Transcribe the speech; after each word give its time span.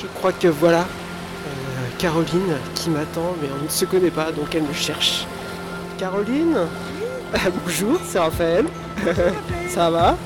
Je 0.00 0.06
crois 0.06 0.30
que 0.32 0.46
voilà 0.46 0.82
euh, 0.82 1.88
Caroline 1.98 2.56
qui 2.76 2.88
m'attend, 2.88 3.34
mais 3.42 3.48
on 3.60 3.64
ne 3.64 3.68
se 3.68 3.84
connaît 3.84 4.12
pas, 4.12 4.30
donc 4.30 4.54
elle 4.54 4.62
me 4.62 4.72
cherche. 4.72 5.26
Caroline 5.98 6.56
Bonjour, 7.64 7.98
c'est 8.04 8.20
Raphaël. 8.20 8.66
Ça 9.68 9.90
va? 9.90 10.16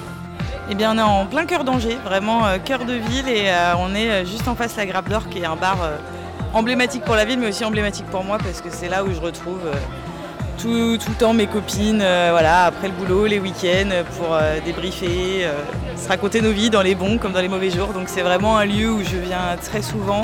Eh 0.69 0.75
bien, 0.75 0.95
on 0.95 0.99
est 0.99 1.03
en 1.03 1.25
plein 1.25 1.47
cœur 1.47 1.65
d'Angers, 1.65 1.97
vraiment 2.05 2.45
euh, 2.45 2.59
cœur 2.59 2.85
de 2.85 2.93
ville, 2.93 3.29
et 3.29 3.49
euh, 3.49 3.75
on 3.79 3.95
est 3.95 4.27
juste 4.27 4.47
en 4.47 4.55
face 4.55 4.75
de 4.75 4.81
la 4.81 4.87
Grappe 4.87 5.09
d'Or, 5.09 5.29
qui 5.31 5.39
est 5.39 5.47
un 5.47 5.57
bar 5.57 5.79
emblématique 6.53 7.05
pour 7.05 7.15
la 7.15 7.25
ville, 7.25 7.39
mais 7.39 7.49
aussi 7.49 7.65
emblématique 7.65 8.07
pour 8.07 8.25
moi, 8.25 8.37
parce 8.37 8.61
que 8.61 8.69
c'est 8.71 8.91
là 8.91 9.05
où 9.05 9.11
je 9.11 9.21
retrouve 9.21 9.61
tout, 10.63 10.97
tout 10.97 11.11
le 11.11 11.17
temps 11.17 11.35
mes 11.35 11.47
copines, 11.47 12.01
euh, 12.01 12.29
voilà, 12.31 12.67
après 12.67 12.87
le 12.87 12.95
boulot, 12.95 13.27
les 13.27 13.41
week-ends, 13.41 13.91
euh, 13.91 14.05
pour 14.17 14.33
euh, 14.33 14.61
débriefer, 14.65 15.47
se 15.97 16.09
raconter 16.09 16.41
nos 16.41 16.53
vies 16.53 16.71
dans 16.71 16.83
les 16.83 16.95
bons 16.95 17.19
comme 17.19 17.33
dans 17.33 17.41
les 17.41 17.49
mauvais 17.49 17.71
jours. 17.71 17.89
Donc 17.89 18.09
c'est 18.09 18.23
vraiment 18.23 18.57
un 18.57 18.65
lieu 18.65 18.91
où 18.91 19.03
je 19.03 19.17
viens 19.17 19.57
très 19.61 19.83
souvent. 19.83 20.23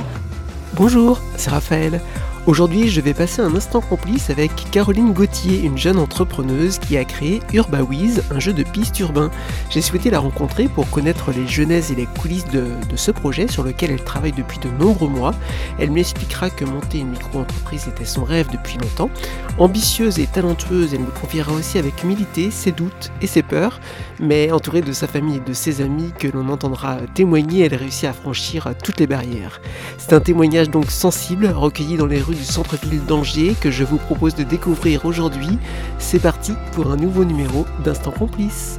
Bonjour, 0.74 1.20
c'est 1.36 1.50
Raphaël. 1.50 2.00
Aujourd'hui, 2.46 2.88
je 2.88 3.02
vais 3.02 3.12
passer 3.12 3.42
un 3.42 3.54
instant 3.54 3.82
complice 3.82 4.30
avec 4.30 4.50
Caroline 4.70 5.12
Gauthier, 5.12 5.60
une 5.60 5.76
jeune 5.76 5.98
entrepreneuse 5.98 6.78
qui 6.78 6.96
a 6.96 7.04
créé 7.04 7.42
UrbaWiz, 7.52 8.22
un 8.30 8.38
jeu 8.38 8.54
de 8.54 8.62
piste 8.62 8.98
urbain. 9.00 9.30
J'ai 9.68 9.82
souhaité 9.82 10.08
la 10.08 10.18
rencontrer 10.18 10.66
pour 10.66 10.88
connaître 10.88 11.30
les 11.30 11.46
genèses 11.46 11.92
et 11.92 11.94
les 11.94 12.06
coulisses 12.06 12.46
de, 12.46 12.64
de 12.88 12.96
ce 12.96 13.10
projet 13.10 13.48
sur 13.48 13.64
lequel 13.64 13.90
elle 13.90 14.02
travaille 14.02 14.32
depuis 14.32 14.58
de 14.60 14.70
nombreux 14.82 15.08
mois. 15.08 15.34
Elle 15.78 15.90
m'expliquera 15.90 16.48
que 16.48 16.64
monter 16.64 16.98
une 16.98 17.10
micro-entreprise 17.10 17.86
était 17.86 18.06
son 18.06 18.24
rêve 18.24 18.48
depuis 18.50 18.78
longtemps. 18.78 19.10
Ambitieuse 19.58 20.18
et 20.18 20.26
talentueuse, 20.26 20.94
elle 20.94 21.00
me 21.00 21.10
confiera 21.20 21.52
aussi 21.52 21.78
avec 21.78 22.02
humilité 22.02 22.50
ses 22.50 22.72
doutes 22.72 23.10
et 23.20 23.26
ses 23.26 23.42
peurs, 23.42 23.78
mais 24.20 24.52
entourée 24.52 24.82
de 24.82 24.92
sa 24.92 25.06
famille 25.06 25.36
et 25.36 25.48
de 25.48 25.52
ses 25.52 25.82
amis 25.82 26.12
que 26.18 26.28
l'on 26.28 26.48
entendra 26.48 26.98
témoigner, 27.12 27.66
elle 27.66 27.74
réussit 27.74 28.04
à 28.04 28.12
franchir 28.14 28.72
toutes 28.82 29.00
les 29.00 29.06
barrières. 29.06 29.60
C'est 29.98 30.14
un 30.14 30.20
témoignage 30.20 30.70
donc 30.70 30.90
sensible, 30.90 31.46
recueilli 31.46 31.96
dans 31.96 32.06
les 32.06 32.22
rues 32.22 32.37
du 32.38 32.44
centre-ville 32.44 33.04
d'Angers, 33.04 33.56
que 33.60 33.70
je 33.70 33.82
vous 33.82 33.96
propose 33.96 34.36
de 34.36 34.44
découvrir 34.44 35.04
aujourd'hui. 35.04 35.58
C'est 35.98 36.20
parti 36.20 36.52
pour 36.72 36.92
un 36.92 36.96
nouveau 36.96 37.24
numéro 37.24 37.66
d'Instant 37.84 38.12
Complice. 38.12 38.78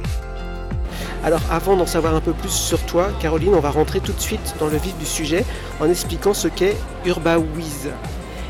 Alors 1.22 1.42
avant 1.50 1.76
d'en 1.76 1.86
savoir 1.86 2.14
un 2.14 2.22
peu 2.22 2.32
plus 2.32 2.50
sur 2.50 2.80
toi, 2.86 3.10
Caroline, 3.20 3.52
on 3.54 3.60
va 3.60 3.70
rentrer 3.70 4.00
tout 4.00 4.12
de 4.12 4.20
suite 4.20 4.54
dans 4.58 4.68
le 4.68 4.78
vif 4.78 4.96
du 4.96 5.04
sujet 5.04 5.44
en 5.78 5.90
expliquant 5.90 6.32
ce 6.32 6.48
qu'est 6.48 6.74
UrbaWiz. 7.04 7.90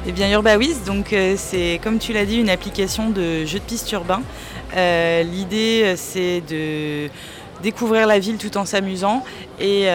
Eh 0.06 0.12
bien 0.12 0.31
UrbaWiz, 0.31 0.84
donc 0.84 1.12
euh, 1.12 1.34
c'est 1.36 1.81
comme 1.83 1.98
tu 1.98 2.12
l'as 2.12 2.25
dit 2.25 2.38
une 2.38 2.48
application 2.48 3.11
de 3.11 3.44
jeu 3.44 3.58
de 3.58 3.64
piste 3.64 3.91
urbain. 3.91 4.22
Euh, 4.77 5.25
L'idée 5.25 5.83
euh, 5.84 5.94
c'est 5.97 6.41
de 6.48 7.11
découvrir 7.64 8.06
la 8.06 8.20
ville 8.20 8.38
tout 8.38 8.56
en 8.56 8.64
s'amusant 8.64 9.25
et, 9.58 9.88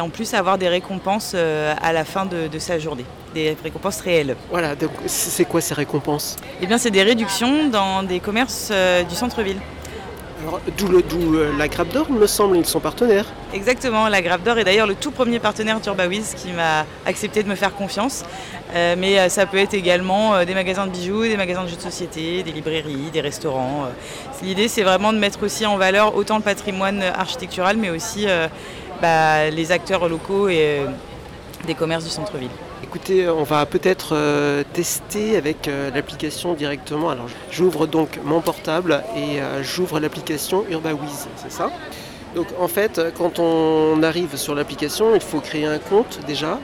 en 0.00 0.08
plus 0.08 0.32
avoir 0.32 0.56
des 0.56 0.68
récompenses 0.68 1.34
à 1.34 1.92
la 1.92 2.04
fin 2.04 2.26
de 2.26 2.58
sa 2.58 2.80
journée, 2.80 3.04
des 3.34 3.56
récompenses 3.62 4.00
réelles. 4.00 4.36
Voilà, 4.50 4.74
donc 4.74 4.90
c'est 5.06 5.44
quoi 5.44 5.60
ces 5.60 5.74
récompenses? 5.74 6.36
Eh 6.60 6.66
bien 6.66 6.78
c'est 6.78 6.90
des 6.90 7.02
réductions 7.02 7.68
dans 7.68 8.02
des 8.02 8.20
commerces 8.20 8.68
euh, 8.72 9.02
du 9.04 9.14
centre-ville. 9.14 9.58
Alors, 10.40 10.60
D'où 10.76 11.34
euh, 11.34 11.50
la 11.58 11.66
Grappe 11.66 11.92
d'Or, 11.92 12.06
il 12.10 12.14
me 12.14 12.28
semble, 12.28 12.56
ils 12.56 12.64
sont 12.64 12.78
partenaires. 12.78 13.26
Exactement, 13.52 14.08
la 14.08 14.22
Grappe 14.22 14.44
d'Or 14.44 14.58
est 14.58 14.64
d'ailleurs 14.64 14.86
le 14.86 14.94
tout 14.94 15.10
premier 15.10 15.40
partenaire 15.40 15.80
d'UrbaWiz 15.80 16.34
qui 16.34 16.52
m'a 16.52 16.86
accepté 17.06 17.42
de 17.42 17.48
me 17.48 17.56
faire 17.56 17.74
confiance. 17.74 18.24
Euh, 18.74 18.94
mais 18.96 19.28
ça 19.30 19.46
peut 19.46 19.56
être 19.56 19.74
également 19.74 20.44
des 20.44 20.54
magasins 20.54 20.86
de 20.86 20.92
bijoux, 20.92 21.22
des 21.22 21.36
magasins 21.36 21.64
de 21.64 21.68
jeux 21.68 21.76
de 21.76 21.80
société, 21.80 22.44
des 22.44 22.52
librairies, 22.52 23.10
des 23.12 23.20
restaurants. 23.20 23.88
L'idée 24.42 24.68
c'est 24.68 24.82
vraiment 24.84 25.12
de 25.12 25.18
mettre 25.18 25.42
aussi 25.42 25.66
en 25.66 25.76
valeur 25.76 26.14
autant 26.14 26.36
le 26.36 26.44
patrimoine 26.44 27.02
architectural 27.02 27.76
mais 27.78 27.90
aussi 27.90 28.26
bah, 29.00 29.48
les 29.50 29.72
acteurs 29.72 30.08
locaux 30.08 30.48
et 30.48 30.82
des 31.66 31.74
commerces 31.74 32.04
du 32.04 32.10
centre-ville. 32.10 32.50
Écoutez, 32.84 33.28
on 33.28 33.42
va 33.42 33.66
peut-être 33.66 34.10
euh, 34.12 34.62
tester 34.72 35.36
avec 35.36 35.66
euh, 35.66 35.90
l'application 35.92 36.54
directement. 36.54 37.10
Alors 37.10 37.26
j'ouvre 37.50 37.86
donc 37.86 38.20
mon 38.24 38.40
portable 38.40 39.02
et 39.16 39.40
euh, 39.40 39.62
j'ouvre 39.64 39.98
l'application 39.98 40.64
UrbaWiz, 40.70 41.26
c'est 41.36 41.50
ça? 41.50 41.70
Donc 42.36 42.46
en 42.60 42.68
fait, 42.68 43.00
quand 43.16 43.40
on 43.40 44.02
arrive 44.02 44.36
sur 44.36 44.54
l'application, 44.54 45.14
il 45.14 45.20
faut 45.20 45.40
créer 45.40 45.66
un 45.66 45.78
compte 45.78 46.20
déjà. 46.26 46.60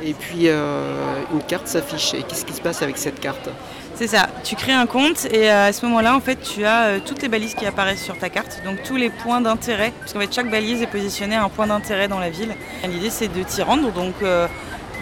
Et 0.00 0.14
puis 0.14 0.46
une 0.46 1.42
carte 1.48 1.66
s'affiche. 1.66 2.14
Et 2.14 2.22
qu'est-ce 2.22 2.44
qui 2.44 2.52
se 2.52 2.60
passe 2.60 2.82
avec 2.82 2.96
cette 2.96 3.18
carte? 3.18 3.48
C'est 3.96 4.06
ça, 4.06 4.28
tu 4.44 4.54
crées 4.54 4.74
un 4.74 4.86
compte 4.86 5.26
et 5.32 5.50
à 5.50 5.72
ce 5.72 5.84
moment-là, 5.86 6.14
en 6.14 6.20
fait, 6.20 6.36
tu 6.36 6.64
as 6.64 7.00
toutes 7.00 7.20
les 7.20 7.26
balises 7.26 7.54
qui 7.54 7.66
apparaissent 7.66 8.04
sur 8.04 8.16
ta 8.16 8.28
carte, 8.28 8.62
donc 8.64 8.84
tous 8.84 8.94
les 8.94 9.10
points 9.10 9.40
d'intérêt, 9.40 9.92
parce 9.98 10.12
qu'en 10.12 10.20
fait, 10.20 10.32
chaque 10.32 10.52
balise 10.52 10.82
est 10.82 10.86
positionnée 10.86 11.34
à 11.34 11.42
un 11.42 11.48
point 11.48 11.66
d'intérêt 11.66 12.06
dans 12.06 12.20
la 12.20 12.30
ville. 12.30 12.54
L'idée, 12.88 13.10
c'est 13.10 13.26
de 13.26 13.42
t'y 13.42 13.60
rendre, 13.60 13.92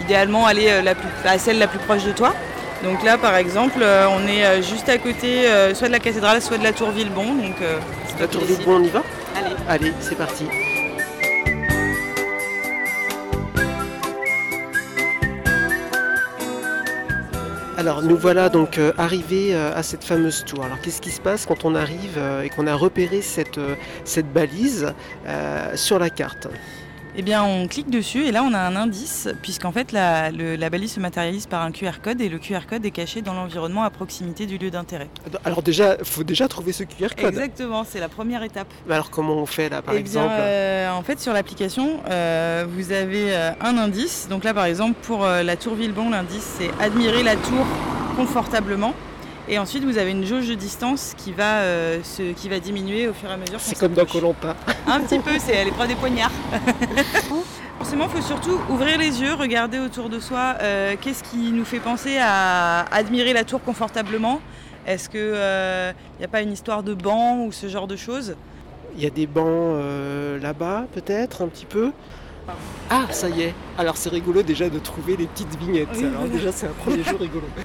idéalement 0.01 0.45
aller 0.45 0.69
euh, 0.69 0.81
la 0.81 0.95
plus- 0.95 1.09
à 1.25 1.37
celle 1.37 1.57
la 1.59 1.67
plus 1.67 1.79
proche 1.79 2.03
de 2.03 2.11
toi. 2.11 2.33
Donc 2.83 3.03
là, 3.03 3.17
par 3.17 3.35
exemple, 3.35 3.79
euh, 3.81 4.05
on 4.09 4.27
est 4.27 4.45
euh, 4.45 4.61
juste 4.61 4.87
à 4.89 4.97
côté, 4.97 5.45
soit 5.73 5.87
de 5.87 5.93
la 5.93 5.99
cathédrale, 5.99 6.41
soit 6.41 6.57
de 6.57 6.63
la 6.63 6.73
tour 6.73 6.91
Villebon. 6.91 7.33
Donc, 7.35 7.55
La 8.19 8.27
tour. 8.27 8.43
Villebon, 8.43 8.77
on 8.77 8.83
y 8.83 8.89
va? 8.89 9.03
Allez. 9.35 9.55
Allez, 9.67 9.93
c'est 9.99 10.15
parti. 10.17 10.45
Alors 17.77 18.01
nous 18.01 18.17
voilà 18.17 18.49
donc 18.49 18.79
euh, 18.79 18.91
arrivés 18.97 19.53
euh, 19.53 19.71
à 19.75 19.83
cette 19.83 20.03
fameuse 20.03 20.43
tour. 20.45 20.63
Alors 20.65 20.81
qu'est-ce 20.81 20.99
qui 20.99 21.11
se 21.11 21.21
passe 21.21 21.45
quand 21.45 21.63
on 21.63 21.75
arrive 21.75 22.15
euh, 22.17 22.41
et 22.41 22.49
qu'on 22.49 22.65
a 22.65 22.73
repéré 22.73 23.21
cette, 23.21 23.59
cette 24.03 24.31
balise 24.33 24.93
sur 25.75 25.99
la 25.99 26.09
carte? 26.09 26.47
Eh 27.19 27.23
bien, 27.23 27.43
on 27.43 27.67
clique 27.67 27.89
dessus 27.89 28.25
et 28.27 28.31
là, 28.31 28.43
on 28.43 28.53
a 28.53 28.59
un 28.59 28.75
indice, 28.75 29.27
puisqu'en 29.41 29.71
fait, 29.71 29.91
la, 29.91 30.29
le- 30.29 30.55
la 30.55 30.69
balise 30.69 30.91
se 30.93 30.99
matérialise 30.99 31.47
par 31.47 31.63
un 31.63 31.71
QR 31.71 31.93
code 32.03 32.21
et 32.21 32.29
le 32.29 32.37
QR 32.37 32.67
code 32.69 32.85
est 32.85 32.91
caché 32.91 33.23
dans 33.23 33.33
l'environnement 33.33 33.81
à 33.83 33.89
proximité 33.89 34.45
du 34.45 34.59
lieu 34.59 34.69
d'intérêt. 34.69 35.09
Alors 35.43 35.63
déjà, 35.63 35.95
il 35.97 36.05
faut 36.05 36.23
déjà 36.23 36.47
trouver 36.47 36.73
ce 36.73 36.83
QR 36.83 37.07
code. 37.19 37.29
Exactement, 37.29 37.83
c'est 37.89 37.99
la 37.99 38.07
première 38.07 38.43
étape. 38.43 38.67
Mais 38.85 38.93
Alors 38.93 39.09
comment 39.09 39.33
on 39.33 39.47
fait 39.47 39.67
là 39.67 39.81
par 39.81 39.95
Eh 39.95 39.97
bien, 39.97 40.05
exemple 40.05 40.35
euh, 40.37 40.91
en 40.91 41.01
fait, 41.01 41.19
sur 41.19 41.33
l'application, 41.33 42.01
euh, 42.07 42.67
vous 42.69 42.91
avez 42.91 43.35
euh, 43.35 43.49
un 43.61 43.79
indice. 43.79 44.27
Donc 44.29 44.43
là, 44.43 44.53
par 44.53 44.65
exemple, 44.65 44.93
pour 45.01 45.25
la 45.25 45.55
tour 45.55 45.73
Villebon, 45.73 46.11
l'indice, 46.11 46.57
c'est 46.59 46.69
admirer 46.79 47.23
la 47.23 47.35
tour 47.35 47.65
confortablement. 48.15 48.93
Et 49.49 49.57
ensuite, 49.59 49.83
vous 49.85 49.97
avez 49.97 50.11
une 50.11 50.25
jauge 50.25 50.47
de 50.49 50.55
distance 50.55 51.13
qui 51.17 51.31
va, 51.31 51.59
euh, 51.61 52.03
se- 52.03 52.33
qui 52.33 52.49
va 52.49 52.59
diminuer 52.59 53.07
au 53.07 53.13
fur 53.13 53.29
et 53.29 53.33
à 53.33 53.37
mesure. 53.37 53.59
C'est 53.61 53.79
comme 53.79 53.93
dans. 53.93 54.05
Colanta. 54.05 54.55
Un 54.87 54.99
petit 55.01 55.19
peu, 55.19 55.31
c'est 55.39 55.63
l'épreuve 55.63 55.87
des 55.87 55.95
poignards. 55.95 56.31
Forcément, 57.77 58.05
il 58.05 58.21
faut 58.21 58.27
surtout 58.27 58.59
ouvrir 58.69 58.97
les 58.97 59.21
yeux, 59.21 59.33
regarder 59.35 59.79
autour 59.79 60.09
de 60.09 60.19
soi 60.19 60.55
euh, 60.61 60.95
qu'est-ce 60.99 61.23
qui 61.23 61.51
nous 61.51 61.63
fait 61.63 61.79
penser 61.79 62.17
à 62.19 62.81
admirer 62.91 63.33
la 63.33 63.43
tour 63.43 63.61
confortablement. 63.63 64.41
Est-ce 64.85 65.09
qu'il 65.09 65.21
n'y 66.19 66.25
a 66.25 66.27
pas 66.29 66.41
une 66.41 66.51
histoire 66.51 66.81
de 66.83 66.93
banc 66.93 67.45
ou 67.45 67.51
ce 67.51 67.67
genre 67.67 67.87
de 67.87 67.95
choses? 67.95 68.35
Il 68.97 69.03
y 69.03 69.05
a 69.05 69.09
des 69.11 69.27
bancs 69.27 69.45
euh, 69.47 70.39
là-bas 70.39 70.85
peut-être 70.93 71.43
un 71.43 71.47
petit 71.47 71.65
peu. 71.65 71.91
Ah 72.89 73.05
ça 73.11 73.29
y 73.29 73.41
est. 73.41 73.53
Alors 73.77 73.97
c'est 73.97 74.09
rigolo 74.09 74.41
déjà 74.41 74.69
de 74.69 74.79
trouver 74.79 75.17
les 75.17 75.25
petites 75.25 75.57
vignettes. 75.57 75.89
Oui, 75.95 76.05
Alors 76.05 76.27
déjà 76.27 76.51
c'est 76.51 76.67
un 76.67 76.73
premier 76.83 77.03
jeu 77.03 77.15
rigolo. 77.15 77.45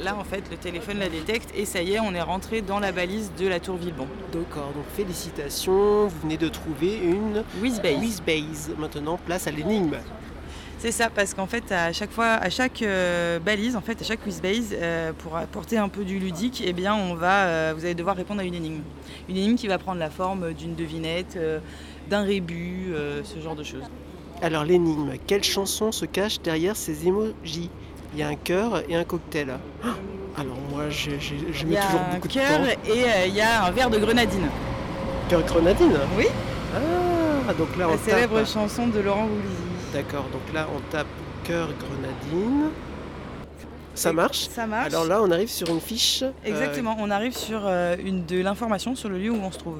Là, 0.00 0.16
en 0.16 0.22
fait, 0.22 0.44
le 0.50 0.56
téléphone 0.56 0.98
la 0.98 1.08
détecte 1.08 1.50
et 1.56 1.64
ça 1.64 1.82
y 1.82 1.94
est, 1.94 2.00
on 2.00 2.14
est 2.14 2.22
rentré 2.22 2.62
dans 2.62 2.78
la 2.78 2.92
balise 2.92 3.32
de 3.38 3.48
la 3.48 3.58
tour 3.58 3.76
Villebon. 3.76 4.06
D'accord, 4.32 4.70
donc 4.74 4.84
félicitations, 4.96 6.06
vous 6.06 6.20
venez 6.22 6.36
de 6.36 6.48
trouver 6.48 6.98
une 7.02 7.42
Whizbase. 7.60 7.98
Whizbase. 7.98 8.70
Maintenant, 8.78 9.18
place 9.24 9.48
à 9.48 9.50
l'énigme. 9.50 9.96
C'est 10.78 10.92
ça, 10.92 11.10
parce 11.10 11.34
qu'en 11.34 11.48
fait, 11.48 11.72
à 11.72 11.92
chaque 11.92 12.12
fois, 12.12 12.34
à 12.34 12.50
chaque 12.50 12.82
euh, 12.82 13.40
balise, 13.40 13.74
en 13.74 13.80
fait, 13.80 14.00
à 14.00 14.04
chaque 14.04 14.24
Whizbase, 14.24 14.72
euh, 14.72 15.12
pour 15.12 15.36
apporter 15.36 15.76
un 15.76 15.88
peu 15.88 16.04
du 16.04 16.20
ludique, 16.20 16.62
eh 16.64 16.72
bien, 16.72 16.94
on 16.94 17.14
va, 17.14 17.46
euh, 17.46 17.72
vous 17.76 17.84
allez 17.84 17.96
devoir 17.96 18.14
répondre 18.14 18.40
à 18.40 18.44
une 18.44 18.54
énigme. 18.54 18.82
Une 19.28 19.36
énigme 19.36 19.56
qui 19.56 19.66
va 19.66 19.78
prendre 19.78 19.98
la 19.98 20.10
forme 20.10 20.52
d'une 20.52 20.76
devinette, 20.76 21.34
euh, 21.36 21.58
d'un 22.08 22.22
rébut, 22.22 22.94
ce 23.24 23.40
genre 23.40 23.56
de 23.56 23.64
choses. 23.64 23.84
Alors 24.42 24.64
l'énigme, 24.64 25.12
quelle 25.26 25.42
chanson 25.42 25.90
se 25.92 26.04
cache 26.04 26.40
derrière 26.40 26.76
ces 26.76 27.06
emojis 27.06 27.70
Il 28.14 28.20
y 28.20 28.22
a 28.22 28.28
un 28.28 28.36
cœur 28.36 28.82
et 28.88 28.94
un 28.94 29.04
cocktail. 29.04 29.58
Ah 29.82 29.88
Alors 30.38 30.56
moi, 30.70 30.88
je, 30.90 31.10
je- 31.18 31.52
je 31.52 31.62
Il 31.64 31.68
y 31.68 31.70
mets 31.72 31.78
a 31.78 31.82
toujours 31.82 32.00
un 32.00 32.14
beaucoup 32.14 32.28
de 32.28 32.32
cœur 32.32 32.58
temps. 32.60 32.64
et 32.94 33.04
euh, 33.04 33.26
il 33.26 33.34
y 33.34 33.40
a 33.40 33.64
un 33.64 33.70
verre 33.72 33.90
de 33.90 33.98
grenadine. 33.98 34.48
Cœur 35.28 35.42
grenadine? 35.42 35.98
Oui. 36.16 36.26
Ah, 36.74 37.52
donc 37.54 37.76
là 37.78 37.88
on 37.88 37.92
La 37.92 37.98
célèbre 37.98 38.36
tape. 38.38 38.46
chanson 38.46 38.86
de 38.86 39.00
Laurent 39.00 39.26
Voulzy. 39.26 39.92
D'accord, 39.92 40.24
donc 40.32 40.42
là 40.54 40.68
on 40.74 40.80
tape 40.92 41.06
cœur 41.44 41.68
grenadine. 41.78 42.70
Ça 43.94 44.12
marche? 44.12 44.48
Ça 44.48 44.66
marche. 44.66 44.92
Alors 44.92 45.06
là, 45.06 45.20
on 45.20 45.30
arrive 45.32 45.48
sur 45.48 45.68
une 45.70 45.80
fiche. 45.80 46.22
euh, 46.22 46.30
Exactement, 46.44 46.96
on 47.00 47.10
arrive 47.10 47.36
sur 47.36 47.62
euh, 47.64 47.96
une, 48.04 48.24
de 48.26 48.40
l'information 48.40 48.94
sur 48.94 49.08
le 49.08 49.18
lieu 49.18 49.30
où 49.32 49.40
on 49.42 49.50
se 49.50 49.58
trouve. 49.58 49.78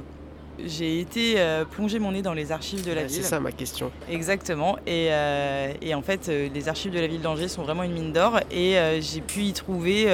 J'ai 0.64 1.00
été 1.00 1.34
euh, 1.37 1.64
plonger 1.64 1.99
mon 1.99 2.12
nez 2.12 2.22
dans 2.22 2.34
les 2.34 2.52
archives 2.52 2.84
de 2.84 2.93
la 2.93 3.02
ouais, 3.02 3.06
ville. 3.06 3.22
c'est 3.22 3.28
ça 3.28 3.40
ma 3.40 3.52
question. 3.52 3.90
Exactement. 4.10 4.76
Et, 4.87 5.08
euh, 5.10 5.72
et 5.81 5.94
en 5.94 6.02
fait, 6.02 6.28
euh, 6.28 6.49
les 6.52 6.69
archives 6.69 6.93
de 6.93 7.00
la 7.00 7.06
ville 7.06 7.20
d'Angers 7.20 7.49
sont 7.49 7.62
vraiment 7.62 7.82
une 7.84 7.93
mine 7.93 8.12
d'or. 8.12 8.40
Et 8.50 8.76
j'ai 9.00 9.20
pu 9.20 9.40
y 9.40 9.52
trouver 9.52 10.06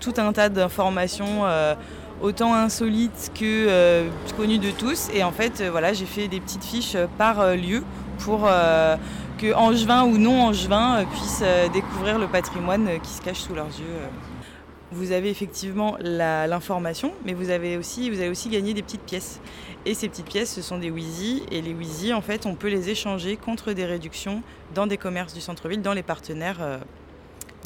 tout 0.00 0.14
un 0.18 0.32
tas 0.32 0.48
d'informations, 0.48 1.44
autant 2.22 2.54
insolites 2.54 3.30
que 3.34 3.66
euh, 3.68 4.08
connues 4.36 4.58
de 4.58 4.70
tous. 4.70 5.08
Et 5.14 5.22
en 5.22 5.32
fait, 5.32 5.60
euh, 5.60 5.70
voilà, 5.70 5.92
j'ai 5.92 6.06
fait 6.06 6.28
des 6.28 6.40
petites 6.40 6.64
fiches 6.64 6.94
euh, 6.94 7.06
par 7.18 7.54
lieu 7.54 7.82
pour 8.18 8.48
que 9.38 9.54
angevin 9.54 10.02
ou 10.02 10.18
non 10.18 10.42
angevin 10.42 11.04
puissent 11.12 11.44
découvrir 11.72 12.18
le 12.18 12.26
patrimoine 12.26 12.88
qui 13.00 13.10
se 13.10 13.22
cache 13.22 13.38
sous 13.38 13.54
leurs 13.54 13.66
yeux. 13.66 13.94
Vous 14.90 15.12
avez 15.12 15.28
effectivement 15.28 15.98
l'information, 16.00 17.12
mais 17.26 17.34
vous 17.34 17.50
avez 17.50 17.76
aussi, 17.76 18.08
vous 18.08 18.20
avez 18.20 18.30
aussi 18.30 18.48
gagné 18.48 18.72
des 18.72 18.82
petites 18.82 19.02
pièces. 19.02 19.40
Et 19.84 19.94
ces 19.94 20.08
petites 20.08 20.26
pièces, 20.26 20.52
ce 20.52 20.62
sont 20.62 20.78
des 20.78 20.90
Wheezy. 20.90 21.42
Et 21.50 21.60
les 21.60 21.74
Wheezy, 21.74 22.14
en 22.14 22.22
fait, 22.22 22.46
on 22.46 22.54
peut 22.54 22.68
les 22.68 22.88
échanger 22.88 23.36
contre 23.36 23.72
des 23.72 23.84
réductions 23.84 24.42
dans 24.74 24.86
des 24.86 24.96
commerces 24.96 25.34
du 25.34 25.40
centre-ville, 25.40 25.82
dans 25.82 25.92
les 25.92 26.02
partenaires 26.02 26.58
euh, 26.60 26.78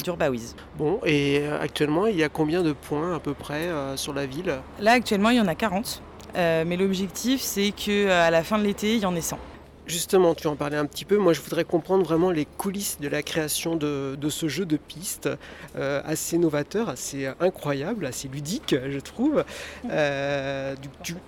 d'Urbawiz. 0.03 0.55
Bon, 0.77 0.99
et 1.05 1.39
euh, 1.43 1.61
actuellement, 1.61 2.07
il 2.07 2.17
y 2.17 2.23
a 2.23 2.29
combien 2.29 2.61
de 2.61 2.73
points 2.73 3.15
à 3.15 3.19
peu 3.19 3.33
près 3.33 3.67
euh, 3.67 3.95
sur 3.95 4.13
la 4.13 4.25
ville? 4.25 4.57
Là, 4.79 4.91
actuellement, 4.91 5.29
il 5.29 5.37
y 5.37 5.41
en 5.41 5.47
a 5.47 5.55
40. 5.55 6.01
mais 6.35 6.75
l'objectif, 6.75 7.39
c'est 7.39 7.71
qu'à 7.71 8.31
la 8.31 8.43
fin 8.43 8.57
de 8.57 8.63
l'été, 8.63 8.95
il 8.95 9.01
y 9.01 9.05
en 9.05 9.15
ait 9.15 9.21
100. 9.21 9.39
Justement, 9.85 10.33
tu 10.33 10.47
en 10.47 10.55
parlais 10.55 10.77
un 10.77 10.85
petit 10.85 11.03
peu. 11.03 11.17
Moi, 11.17 11.33
je 11.33 11.41
voudrais 11.41 11.65
comprendre 11.65 12.03
vraiment 12.03 12.31
les 12.31 12.45
coulisses 12.45 12.97
de 13.01 13.07
la 13.07 13.21
création 13.21 13.75
de, 13.75 14.17
ce 14.29 14.47
jeu 14.47 14.65
de 14.65 14.77
piste, 14.77 15.29
euh, 15.75 16.01
assez 16.05 16.37
novateur, 16.37 16.89
assez 16.89 17.27
incroyable, 17.39 18.05
assez 18.05 18.27
ludique, 18.27 18.75
je 18.89 18.99
trouve. 18.99 19.43
Euh, 19.89 20.75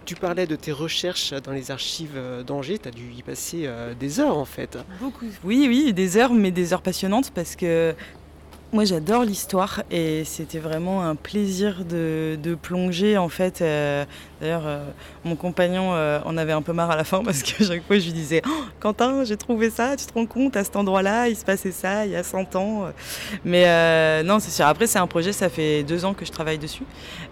tu, 0.05 0.15
parlais 0.15 0.47
de 0.47 0.55
tes 0.55 0.71
recherches 0.71 1.33
dans 1.33 1.51
les 1.51 1.71
archives 1.71 2.19
d'Angers. 2.47 2.79
Tu 2.79 2.87
as 2.87 2.91
dû 2.91 3.11
y 3.11 3.23
passer 3.23 3.63
euh, 3.65 3.93
des 3.93 4.19
heures, 4.19 4.37
en 4.37 4.45
fait. 4.45 4.77
Beaucoup. 5.01 5.25
Oui, 5.43 5.65
oui, 5.67 5.93
des 5.93 6.17
heures, 6.17 6.33
mais 6.33 6.51
des 6.51 6.73
heures 6.73 6.81
passionnantes 6.81 7.31
parce 7.31 7.55
que 7.55 7.93
moi 8.75 8.83
j'adore 8.83 9.24
l'histoire 9.24 9.83
et 9.89 10.25
c'était 10.25 10.60
vraiment 10.60 11.01
un 11.01 11.16
plaisir 11.16 11.86
de, 11.86 12.57
plonger 12.62 13.18
en 13.18 13.30
fait. 13.30 13.62
Euh, 13.62 14.04
d'ailleurs 14.42 14.63
euh, 14.66 14.83
mon 15.24 15.38
compagnon 15.38 15.94
euh, 15.94 16.19
en 16.25 16.36
avait 16.36 16.51
un 16.51 16.62
peu 16.62 16.74
marre 16.74 16.92
à 16.92 16.98
la 16.98 17.06
fin 17.06 17.24
parce 17.25 17.42
que 17.42 17.63
chaque 17.63 17.88
fois 17.88 17.98
je 17.98 18.06
lui 18.07 18.12
disais 18.12 18.42
oh, 18.45 18.66
Quentin 18.81 19.24
j'ai 19.24 19.38
trouvé 19.38 19.69
ça, 19.69 19.95
tu 19.95 20.06
te 20.06 20.13
rends 20.13 20.25
compte 20.25 20.57
à 20.57 20.66
cet 20.66 20.75
endroit-là 20.75 21.30
il 21.30 21.38
se 21.38 21.45
passait 21.45 21.72
ça 21.72 22.06
il 22.06 22.12
y 22.12 22.18
a 22.18 22.24
100 22.24 22.57
ans. 22.57 22.92
Mais 23.45 24.24
non 24.24 24.39
c'est 24.39 24.51
sûr 24.51 24.66
après 24.66 24.88
c'est 24.88 25.00
un 25.00 25.07
projet 25.07 25.31
ça 25.31 25.48
fait 25.48 25.83
deux 25.83 26.04
ans 26.04 26.13
que 26.13 26.25
je 26.25 26.31
travaille 26.31 26.57
dessus. 26.57 26.83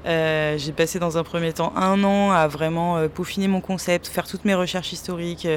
j'ai 0.05 0.71
passé 0.71 0.97
dans 0.97 1.17
un 1.17 1.23
premier 1.23 1.51
temps 1.51 1.73
un 1.75 2.01
an 2.05 2.31
à 2.31 2.47
vraiment 2.47 3.05
peaufiner 3.09 3.49
mon 3.49 3.59
concept, 3.59 4.07
faire 4.07 4.27
toutes 4.27 4.45
mes 4.45 4.55
recherches 4.55 4.93
historiques, 4.93 5.47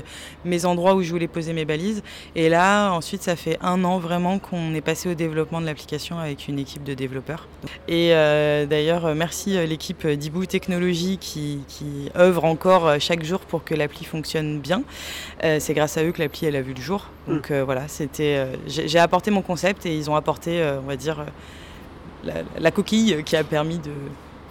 mes 0.45 0.65
endroits 0.65 0.97
où 0.97 1.03
je 1.03 1.13
voulais 1.13 1.29
poser 1.29 1.53
mes 1.53 1.65
balises. 1.65 2.03
Et 2.35 2.49
là 2.49 2.91
ensuite 2.91 3.23
ça 3.23 3.37
fait 3.37 3.57
un 3.63 3.85
an 3.85 4.01
vraiment 4.01 4.41
qu'on 4.41 4.75
est 4.75 4.81
passé 4.81 5.09
au 5.09 5.15
développement 5.15 5.61
de 5.61 5.67
avec 6.21 6.49
une 6.49 6.59
équipe 6.59 6.85
de 6.85 6.95
développeurs. 6.95 7.49
Et 7.89 8.11
euh, 8.13 8.67
d'ailleurs, 8.67 9.07
euh, 9.07 9.15
merci 9.15 9.57
euh, 9.57 9.67
l'équipe 9.67 10.07
d'Ibou 10.07 10.47
Technologies 10.47 11.19
qui, 11.19 11.61
qui, 11.69 12.11
œuvre 12.17 12.45
encore 12.45 13.01
chaque 13.01 13.25
jour 13.25 13.41
pour 13.41 13.65
que 13.65 13.75
l'appli 13.75 14.05
fonctionne 14.05 14.61
bien. 14.61 14.83
c'est 15.43 15.75
grâce 15.75 15.97
à 15.97 16.05
eux 16.05 16.13
que 16.13 16.23
l'appli 16.23 16.47
elle 16.47 16.57
a 16.57 16.63
vu 16.63 16.75
le 16.75 16.81
jour. 16.81 17.09
Mm. 17.27 17.33
Donc 17.33 17.53
voilà, 17.53 17.89
c'était, 17.89 18.47
j'ai 18.67 18.99
apporté 18.99 19.31
mon 19.31 19.43
concept 19.43 19.87
et 19.87 19.97
ils 19.97 20.11
ont 20.11 20.17
apporté, 20.17 20.63
on 20.83 20.87
va 20.87 20.97
dire, 20.97 21.25
la 22.59 22.71
coquille 22.71 23.23
qui 23.25 23.37
a 23.37 23.45
permis 23.45 23.79
de, 23.79 23.93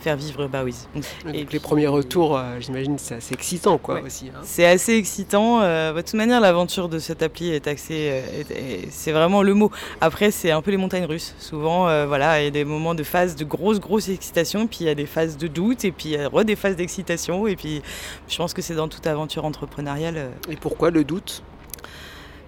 faire 0.05 0.17
vivre 0.17 0.47
Bawiz. 0.47 0.87
Et 1.33 1.47
les 1.51 1.59
premiers 1.59 1.87
retours, 1.87 2.37
euh, 2.37 2.59
j'imagine, 2.59 2.99
c'est 2.99 3.15
assez 3.15 3.33
excitant 3.33 3.79
quoi 3.79 4.01
aussi. 4.01 4.27
Hein. 4.27 4.39
C'est 4.43 4.67
assez 4.67 4.93
excitant. 4.93 5.61
Euh, 5.61 5.93
de 5.93 6.01
toute 6.01 6.13
manière, 6.13 6.39
l'aventure 6.39 6.89
de 6.89 6.99
cette 6.99 7.23
appli 7.23 7.49
est 7.49 7.65
axée, 7.65 8.11
euh, 8.11 8.81
c'est 8.91 9.11
vraiment 9.11 9.41
le 9.41 9.55
mot. 9.55 9.71
Après, 10.01 10.29
c'est 10.29 10.51
un 10.51 10.61
peu 10.61 10.69
les 10.69 10.77
montagnes 10.77 11.05
russes. 11.05 11.33
Souvent, 11.39 11.85
voilà, 12.05 12.39
il 12.39 12.43
y 12.45 12.47
a 12.47 12.51
des 12.51 12.65
moments 12.65 12.93
de 12.93 13.01
phase 13.01 13.35
de 13.35 13.45
grosse, 13.45 13.79
grosse 13.79 14.07
excitation, 14.09 14.67
puis 14.67 14.79
il 14.81 14.85
y 14.85 14.89
a 14.89 14.95
des 14.95 15.07
phases 15.07 15.37
de 15.37 15.47
doute, 15.47 15.85
et 15.85 15.91
puis 15.91 16.09
il 16.09 16.11
y 16.11 16.17
a 16.17 16.43
des 16.43 16.55
phases 16.55 16.75
d'excitation. 16.75 17.47
Et 17.47 17.55
puis, 17.55 17.81
je 18.27 18.37
pense 18.37 18.53
que 18.53 18.61
c'est 18.61 18.75
dans 18.75 18.87
toute 18.87 19.07
aventure 19.07 19.43
entrepreneuriale. 19.43 20.29
Et 20.51 20.55
pourquoi 20.55 20.91
le 20.91 21.03
doute? 21.03 21.41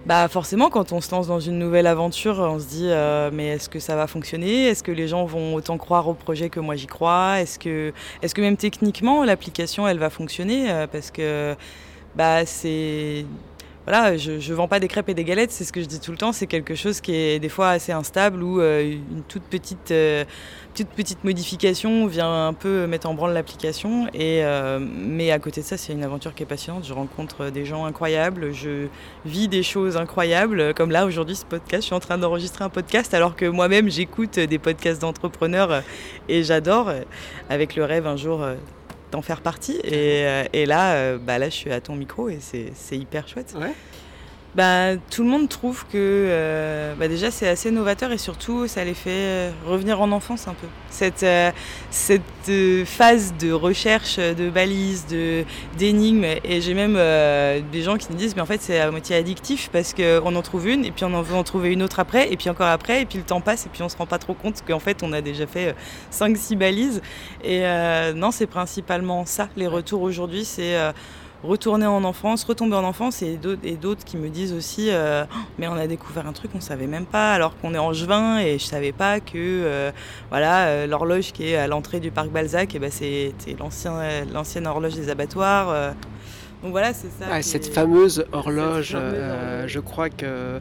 Bah 0.06 0.28
forcément, 0.28 0.70
quand 0.70 0.92
on 0.92 1.00
se 1.00 1.10
lance 1.10 1.26
dans 1.26 1.40
une 1.40 1.58
nouvelle 1.58 1.86
aventure, 1.86 2.38
on 2.38 2.58
se 2.58 2.66
dit 2.66 2.86
euh, 2.86 3.30
mais 3.32 3.48
est-ce 3.48 3.68
que 3.68 3.78
ça 3.78 3.96
va 3.96 4.06
fonctionner? 4.06 4.66
Est-ce 4.66 4.82
que 4.82 4.92
les 4.92 5.08
gens 5.08 5.24
vont 5.26 5.54
autant 5.54 5.76
croire 5.76 6.08
au 6.08 6.14
projet 6.14 6.48
que 6.48 6.60
moi 6.60 6.76
j'y 6.76 6.86
crois? 6.86 7.40
Est-ce 7.40 7.58
que, 7.58 7.92
même 8.40 8.56
techniquement 8.56 9.24
l'application 9.24 9.86
elle 9.88 9.98
va 9.98 10.10
fonctionner? 10.10 10.70
Euh, 10.70 10.86
Parce 10.86 11.10
que 11.10 11.56
bah 12.16 12.46
c'est 12.46 13.26
voilà, 13.86 14.18
je, 14.18 14.32
ne 14.32 14.54
vends 14.54 14.68
pas 14.68 14.80
des 14.80 14.88
crêpes 14.88 15.08
et 15.08 15.14
des 15.14 15.24
galettes, 15.24 15.50
c'est 15.50 15.64
ce 15.64 15.72
que 15.72 15.80
je 15.80 15.86
dis 15.86 15.98
tout 15.98 16.10
le 16.10 16.18
temps. 16.18 16.32
C'est 16.32 16.46
quelque 16.46 16.74
chose 16.74 17.00
qui 17.00 17.14
est 17.14 17.38
des 17.38 17.48
fois 17.48 17.70
assez 17.70 17.90
instable 17.90 18.42
ou 18.42 18.60
euh, 18.60 18.82
une 18.82 19.22
toute 19.22 19.44
petite, 19.44 19.90
toute 20.84 20.94
petite 20.94 21.24
modification 21.24 22.06
vient 22.06 22.48
un 22.48 22.52
peu 22.52 22.86
mettre 22.86 23.08
en 23.08 23.14
branle 23.14 23.32
l'application. 23.32 24.08
Et 24.14 24.44
euh, 24.44 24.78
mais 24.80 25.30
à 25.30 25.38
côté 25.38 25.60
de 25.60 25.66
ça, 25.66 25.76
c'est 25.76 25.92
une 25.92 26.04
aventure 26.04 26.34
qui 26.34 26.42
est 26.42 26.46
passionnante. 26.46 26.86
Je 26.86 26.92
rencontre 26.92 27.50
des 27.50 27.64
gens 27.64 27.84
incroyables, 27.84 28.52
je 28.52 28.88
vis 29.24 29.48
des 29.48 29.62
choses 29.62 29.96
incroyables. 29.96 30.74
Comme 30.74 30.90
là 30.90 31.06
aujourd'hui, 31.06 31.36
ce 31.36 31.44
podcast, 31.44 31.82
je 31.82 31.86
suis 31.86 31.94
en 31.94 32.00
train 32.00 32.18
d'enregistrer 32.18 32.64
un 32.64 32.68
podcast 32.68 33.14
alors 33.14 33.36
que 33.36 33.46
moi-même 33.46 33.88
j'écoute 33.88 34.38
des 34.38 34.58
podcasts 34.58 35.00
d'entrepreneurs 35.00 35.82
et 36.28 36.42
j'adore. 36.42 36.92
Avec 37.50 37.76
le 37.76 37.84
rêve 37.84 38.06
un 38.06 38.16
jour 38.16 38.44
d'en 39.10 39.22
faire 39.22 39.40
partie. 39.40 39.80
Et, 39.84 40.26
euh, 40.26 40.44
et 40.52 40.66
là, 40.66 40.94
euh, 40.94 41.18
bah 41.18 41.38
là, 41.38 41.48
je 41.48 41.54
suis 41.54 41.72
à 41.72 41.80
ton 41.80 41.94
micro 41.94 42.28
et 42.28 42.38
c'est 42.40 42.96
hyper 42.96 43.28
chouette. 43.28 43.54
Ouais. 43.58 43.72
Bah, 44.54 44.96
tout 45.10 45.22
le 45.22 45.28
monde 45.28 45.48
trouve 45.48 45.84
que 45.84 45.94
euh, 45.94 46.94
bah, 46.94 47.06
déjà 47.06 47.30
c'est 47.30 47.46
assez 47.46 47.70
novateur 47.70 48.12
et 48.12 48.18
surtout 48.18 48.66
ça 48.66 48.82
les 48.82 48.94
fait 48.94 49.52
revenir 49.66 50.00
en 50.00 50.10
enfance 50.10 50.48
un 50.48 50.54
peu. 50.54 50.66
Cette, 50.90 51.26
cette 51.90 52.22
phase 52.86 53.34
de 53.38 53.52
recherche 53.52 54.16
de 54.16 54.48
balises, 54.48 55.06
de, 55.06 55.44
d'énigmes 55.76 56.24
et 56.24 56.60
j'ai 56.62 56.72
même 56.72 56.94
des 57.70 57.82
gens 57.82 57.98
qui 57.98 58.10
me 58.10 58.16
disent 58.16 58.34
mais 58.34 58.42
en 58.42 58.46
fait 58.46 58.62
c'est 58.62 58.80
à 58.80 58.90
moitié 58.90 59.16
addictif 59.16 59.68
parce 59.70 59.92
qu'on 59.92 60.34
en 60.34 60.42
trouve 60.42 60.66
une 60.68 60.84
et 60.84 60.90
puis 60.90 61.04
on 61.04 61.12
en 61.12 61.22
veut 61.22 61.36
en 61.36 61.44
trouver 61.44 61.70
une 61.72 61.82
autre 61.82 62.00
après 62.00 62.32
et 62.32 62.36
puis 62.36 62.48
encore 62.48 62.68
après 62.68 63.02
et 63.02 63.04
puis 63.04 63.18
le 63.18 63.24
temps 63.24 63.42
passe 63.42 63.66
et 63.66 63.68
puis 63.68 63.82
on 63.82 63.88
se 63.88 63.96
rend 63.98 64.06
pas 64.06 64.18
trop 64.18 64.34
compte 64.34 64.64
qu'en 64.66 64.80
fait 64.80 65.02
on 65.02 65.12
a 65.12 65.20
déjà 65.20 65.46
fait 65.46 65.76
5-6 66.10 66.56
balises 66.56 67.02
et 67.44 67.62
non 68.14 68.30
c'est 68.30 68.46
principalement 68.46 69.26
ça 69.26 69.50
les 69.56 69.66
retours 69.66 70.00
aujourd'hui 70.02 70.44
c'est 70.46 70.74
retourner 71.42 71.86
en 71.86 72.02
enfance, 72.04 72.44
retomber 72.44 72.76
en 72.76 72.84
enfance 72.84 73.22
et 73.22 73.36
d'autres 73.36 74.04
qui 74.04 74.16
me 74.16 74.28
disent 74.28 74.52
aussi 74.52 74.88
euh, 74.90 75.24
oh, 75.30 75.36
mais 75.58 75.68
on 75.68 75.74
a 75.74 75.86
découvert 75.86 76.26
un 76.26 76.32
truc 76.32 76.50
on 76.54 76.60
savait 76.60 76.86
même 76.86 77.06
pas 77.06 77.32
alors 77.32 77.56
qu'on 77.58 77.74
est 77.74 77.78
en 77.78 77.92
juin 77.92 78.40
et 78.40 78.58
je 78.58 78.64
savais 78.64 78.92
pas 78.92 79.20
que 79.20 79.36
euh, 79.36 79.92
voilà 80.30 80.66
euh, 80.66 80.86
l'horloge 80.86 81.32
qui 81.32 81.48
est 81.50 81.56
à 81.56 81.68
l'entrée 81.68 82.00
du 82.00 82.10
parc 82.10 82.30
Balzac 82.30 82.74
et 82.74 82.76
eh 82.76 82.80
ben 82.80 82.90
c'est 82.90 83.32
l'ancienne 84.32 84.66
horloge 84.66 84.94
des 84.94 85.10
abattoirs 85.10 85.94
donc 86.62 86.72
voilà 86.72 86.92
c'est 86.92 87.10
ça 87.20 87.40
cette 87.42 87.72
fameuse 87.72 88.26
horloge 88.32 88.96
je 89.66 89.80
crois 89.80 90.10
que 90.10 90.58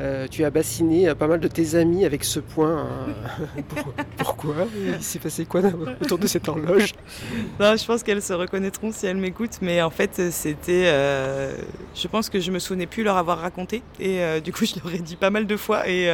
euh, 0.00 0.26
tu 0.30 0.44
as 0.44 0.50
bassiné 0.50 1.14
pas 1.14 1.26
mal 1.26 1.38
de 1.38 1.48
tes 1.48 1.74
amis 1.74 2.04
avec 2.04 2.24
ce 2.24 2.40
point. 2.40 2.86
Hein. 2.86 3.14
pourquoi 4.42 4.66
Il 4.84 5.02
s'est 5.02 5.18
passé 5.18 5.44
quoi 5.44 5.62
autour 6.00 6.18
de 6.18 6.26
cette 6.26 6.48
horloge 6.48 6.92
non, 7.60 7.76
Je 7.76 7.84
pense 7.86 8.02
qu'elles 8.02 8.22
se 8.22 8.32
reconnaîtront 8.32 8.92
si 8.92 9.06
elles 9.06 9.16
m'écoutent, 9.16 9.58
mais 9.62 9.80
en 9.82 9.90
fait, 9.90 10.30
c'était. 10.30 10.86
Euh, 10.86 11.56
je 11.94 12.08
pense 12.08 12.28
que 12.28 12.40
je 12.40 12.50
me 12.50 12.58
souvenais 12.58 12.86
plus 12.86 13.04
leur 13.04 13.16
avoir 13.16 13.38
raconté, 13.38 13.82
et 14.00 14.20
euh, 14.20 14.40
du 14.40 14.52
coup, 14.52 14.64
je 14.66 14.74
leur 14.82 14.92
ai 14.92 14.98
dit 14.98 15.16
pas 15.16 15.30
mal 15.30 15.46
de 15.46 15.56
fois, 15.56 15.88
et, 15.88 16.10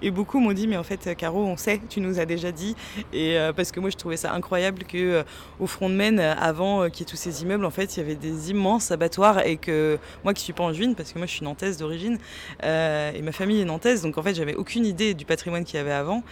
et 0.00 0.10
beaucoup 0.10 0.38
m'ont 0.38 0.52
dit, 0.52 0.66
mais 0.66 0.76
en 0.76 0.82
fait, 0.82 1.14
Caro, 1.16 1.44
on 1.44 1.56
sait, 1.56 1.80
tu 1.88 2.00
nous 2.00 2.20
as 2.20 2.24
déjà 2.24 2.52
dit, 2.52 2.76
et 3.12 3.36
parce 3.56 3.72
que 3.72 3.80
moi, 3.80 3.90
je 3.90 3.96
trouvais 3.96 4.16
ça 4.16 4.32
incroyable 4.32 4.84
que 4.84 5.24
au 5.58 5.66
front 5.66 5.88
de 5.88 5.94
Maine, 5.94 6.20
avant 6.20 6.88
qu'il 6.88 7.00
y 7.00 7.02
ait 7.02 7.10
tous 7.10 7.16
ces 7.16 7.42
immeubles, 7.42 7.64
en 7.64 7.70
fait, 7.70 7.96
il 7.96 8.00
y 8.00 8.02
avait 8.02 8.14
des 8.14 8.50
immenses 8.50 8.90
abattoirs, 8.90 9.44
et 9.46 9.56
que 9.56 9.98
moi, 10.24 10.34
qui 10.34 10.42
suis 10.42 10.52
pas 10.52 10.64
en 10.64 10.72
juin, 10.72 10.94
parce 10.94 11.12
que 11.12 11.18
moi, 11.18 11.26
je 11.26 11.32
suis 11.32 11.44
nantaise 11.44 11.78
d'origine, 11.78 12.18
ma 12.62 13.32
famille 13.32 13.60
est 13.60 13.66
nantaise, 13.66 14.02
donc 14.02 14.18
en 14.18 14.22
fait, 14.22 14.34
j'avais 14.34 14.54
aucune 14.54 14.86
idée 14.86 15.14
du 15.14 15.24
patrimoine 15.24 15.64
qu'il 15.64 15.76
y 15.76 15.80
avait 15.80 15.92
avant. 15.92 16.22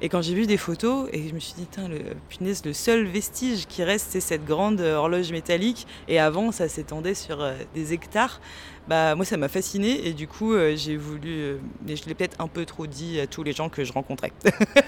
Et 0.00 0.08
quand 0.08 0.22
j'ai 0.22 0.34
vu 0.34 0.46
des 0.46 0.56
photos, 0.56 1.08
et 1.12 1.28
je 1.28 1.34
me 1.34 1.40
suis 1.40 1.54
dit, 1.54 1.66
le, 1.76 2.14
punaise, 2.28 2.64
le 2.64 2.72
seul 2.72 3.04
vestige 3.04 3.66
qui 3.66 3.82
reste, 3.82 4.08
c'est 4.10 4.20
cette 4.20 4.44
grande 4.44 4.80
horloge 4.80 5.32
métallique. 5.32 5.88
Et 6.06 6.20
avant, 6.20 6.52
ça 6.52 6.68
s'étendait 6.68 7.14
sur 7.14 7.42
euh, 7.42 7.54
des 7.74 7.92
hectares. 7.92 8.40
Bah, 8.86 9.16
moi, 9.16 9.24
ça 9.24 9.36
m'a 9.36 9.48
fasciné 9.48 10.06
et 10.06 10.12
du 10.12 10.28
coup, 10.28 10.54
euh, 10.54 10.76
j'ai 10.76 10.96
voulu, 10.96 11.30
euh, 11.30 11.58
mais 11.84 11.96
je 11.96 12.06
l'ai 12.06 12.14
peut-être 12.14 12.40
un 12.40 12.46
peu 12.46 12.64
trop 12.64 12.86
dit 12.86 13.18
à 13.18 13.26
tous 13.26 13.42
les 13.42 13.52
gens 13.52 13.68
que 13.68 13.82
je 13.82 13.92
rencontrais. 13.92 14.32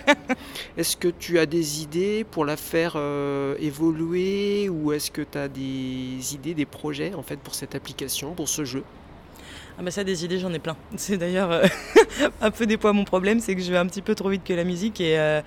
est-ce 0.76 0.96
que 0.96 1.08
tu 1.08 1.40
as 1.40 1.46
des 1.46 1.82
idées 1.82 2.24
pour 2.24 2.44
la 2.44 2.56
faire 2.56 2.96
évoluer? 3.58 4.68
Ou 4.68 4.92
est-ce 4.92 5.10
que 5.10 5.22
tu 5.22 5.36
as 5.36 5.48
des 5.48 6.34
idées, 6.34 6.54
des 6.54 6.66
projets 6.66 7.14
en 7.14 7.22
fait 7.22 7.38
pour 7.40 7.54
cette 7.54 7.74
application, 7.74 8.34
pour 8.34 8.48
ce 8.48 8.64
jeu? 8.64 8.84
Ah 9.80 9.82
bah 9.82 9.90
ça, 9.90 10.04
des 10.04 10.26
idées, 10.26 10.38
j'en 10.38 10.52
ai 10.52 10.58
plein. 10.58 10.76
C'est 10.96 11.16
d'ailleurs 11.16 11.50
euh, 11.50 11.64
un 12.42 12.50
peu 12.50 12.66
des 12.66 12.76
fois 12.76 12.92
mon 12.92 13.04
problème, 13.04 13.40
c'est 13.40 13.54
que 13.54 13.62
je 13.62 13.72
vais 13.72 13.78
un 13.78 13.86
petit 13.86 14.02
peu 14.02 14.14
trop 14.14 14.28
vite 14.28 14.44
que 14.44 14.52
la 14.52 14.64
musique. 14.64 15.00
Et 15.00 15.18
euh, 15.18 15.40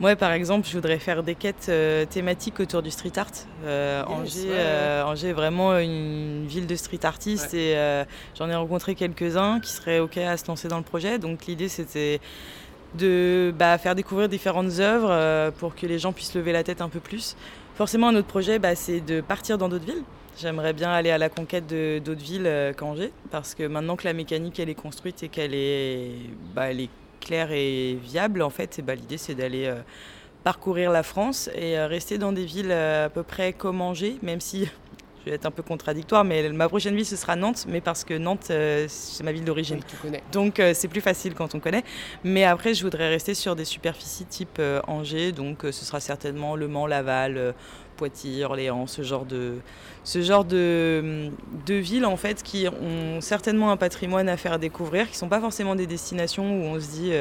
moi, 0.00 0.16
par 0.16 0.32
exemple, 0.32 0.66
je 0.66 0.72
voudrais 0.72 0.98
faire 0.98 1.22
des 1.22 1.36
quêtes 1.36 1.66
euh, 1.68 2.04
thématiques 2.04 2.58
autour 2.58 2.82
du 2.82 2.90
street 2.90 3.12
art. 3.16 3.30
Angers, 4.08 5.28
est 5.28 5.32
vraiment 5.32 5.78
une 5.78 6.44
ville 6.48 6.66
de 6.66 6.74
street 6.74 7.04
artistes 7.04 7.54
et 7.54 7.76
j'en 8.36 8.48
ai 8.48 8.56
rencontré 8.56 8.96
quelques-uns 8.96 9.60
qui 9.60 9.70
seraient 9.70 10.00
OK 10.00 10.16
à 10.18 10.36
se 10.36 10.48
lancer 10.48 10.66
dans 10.66 10.78
le 10.78 10.82
projet. 10.82 11.20
Donc 11.20 11.46
l'idée, 11.46 11.68
c'était 11.68 12.20
de 12.96 13.54
bah, 13.56 13.78
faire 13.78 13.94
découvrir 13.94 14.28
différentes 14.28 14.80
œuvres 14.80 15.50
pour 15.58 15.76
que 15.76 15.86
les 15.86 16.00
gens 16.00 16.12
puissent 16.12 16.34
lever 16.34 16.50
la 16.50 16.64
tête 16.64 16.80
un 16.80 16.88
peu 16.88 16.98
plus. 16.98 17.36
Forcément, 17.76 18.08
un 18.08 18.16
autre 18.16 18.26
projet, 18.26 18.58
bah, 18.58 18.74
c'est 18.74 19.00
de 19.00 19.20
partir 19.20 19.56
dans 19.56 19.68
d'autres 19.68 19.86
villes 19.86 20.02
J'aimerais 20.40 20.72
bien 20.72 20.90
aller 20.90 21.10
à 21.10 21.18
la 21.18 21.28
conquête 21.28 21.66
d'autres 21.66 22.22
villes 22.22 22.74
qu'Angers, 22.76 23.12
parce 23.30 23.54
que 23.54 23.64
maintenant 23.64 23.96
que 23.96 24.04
la 24.04 24.12
mécanique 24.12 24.60
elle 24.60 24.68
est 24.68 24.74
construite 24.74 25.22
et 25.22 25.28
qu'elle 25.28 25.54
est, 25.54 26.12
bah, 26.54 26.70
elle 26.70 26.80
est 26.80 26.90
claire 27.20 27.50
et 27.50 27.94
viable, 27.94 28.42
en 28.42 28.50
fait, 28.50 28.80
bah, 28.84 28.94
l'idée 28.94 29.18
c'est 29.18 29.34
d'aller 29.34 29.72
parcourir 30.44 30.90
la 30.92 31.02
France 31.02 31.50
et 31.54 31.78
rester 31.78 32.18
dans 32.18 32.32
des 32.32 32.44
villes 32.44 32.72
à 32.72 33.08
peu 33.08 33.22
près 33.22 33.52
comme 33.52 33.80
Angers, 33.80 34.16
même 34.22 34.40
si 34.40 34.66
je 35.24 35.30
vais 35.30 35.36
être 35.36 35.46
un 35.46 35.50
peu 35.50 35.62
contradictoire, 35.62 36.24
mais 36.24 36.48
ma 36.50 36.68
prochaine 36.68 36.94
ville, 36.94 37.06
ce 37.06 37.16
sera 37.16 37.36
Nantes, 37.36 37.66
mais 37.68 37.80
parce 37.80 38.04
que 38.04 38.14
Nantes, 38.14 38.48
euh, 38.50 38.86
c'est 38.88 39.24
ma 39.24 39.32
ville 39.32 39.44
d'origine. 39.44 39.80
donc 40.32 40.60
euh, 40.60 40.72
c'est 40.74 40.88
plus 40.88 41.00
facile 41.00 41.34
quand 41.34 41.54
on 41.54 41.60
connaît. 41.60 41.84
Mais 42.24 42.44
après, 42.44 42.74
je 42.74 42.82
voudrais 42.82 43.08
rester 43.08 43.34
sur 43.34 43.56
des 43.56 43.64
superficies 43.64 44.24
type 44.24 44.58
euh, 44.58 44.80
Angers, 44.86 45.32
donc 45.32 45.58
ce 45.62 45.72
sera 45.72 46.00
certainement 46.00 46.56
Le 46.56 46.68
Mans, 46.68 46.86
Laval, 46.86 47.54
Poitiers, 47.98 48.44
Orléans, 48.44 48.86
ce 48.86 49.02
genre 49.02 49.26
de, 49.26 49.56
ce 50.04 50.22
genre 50.22 50.44
de, 50.44 51.30
de 51.66 51.74
villes 51.74 52.06
en 52.06 52.16
fait 52.16 52.42
qui 52.42 52.66
ont 52.68 53.20
certainement 53.20 53.70
un 53.70 53.76
patrimoine 53.76 54.28
à 54.28 54.38
faire 54.38 54.58
découvrir, 54.58 55.06
qui 55.06 55.12
ne 55.12 55.18
sont 55.18 55.28
pas 55.28 55.40
forcément 55.40 55.74
des 55.74 55.86
destinations 55.86 56.44
où 56.50 56.64
on 56.64 56.80
se 56.80 56.88
dit 56.88 57.12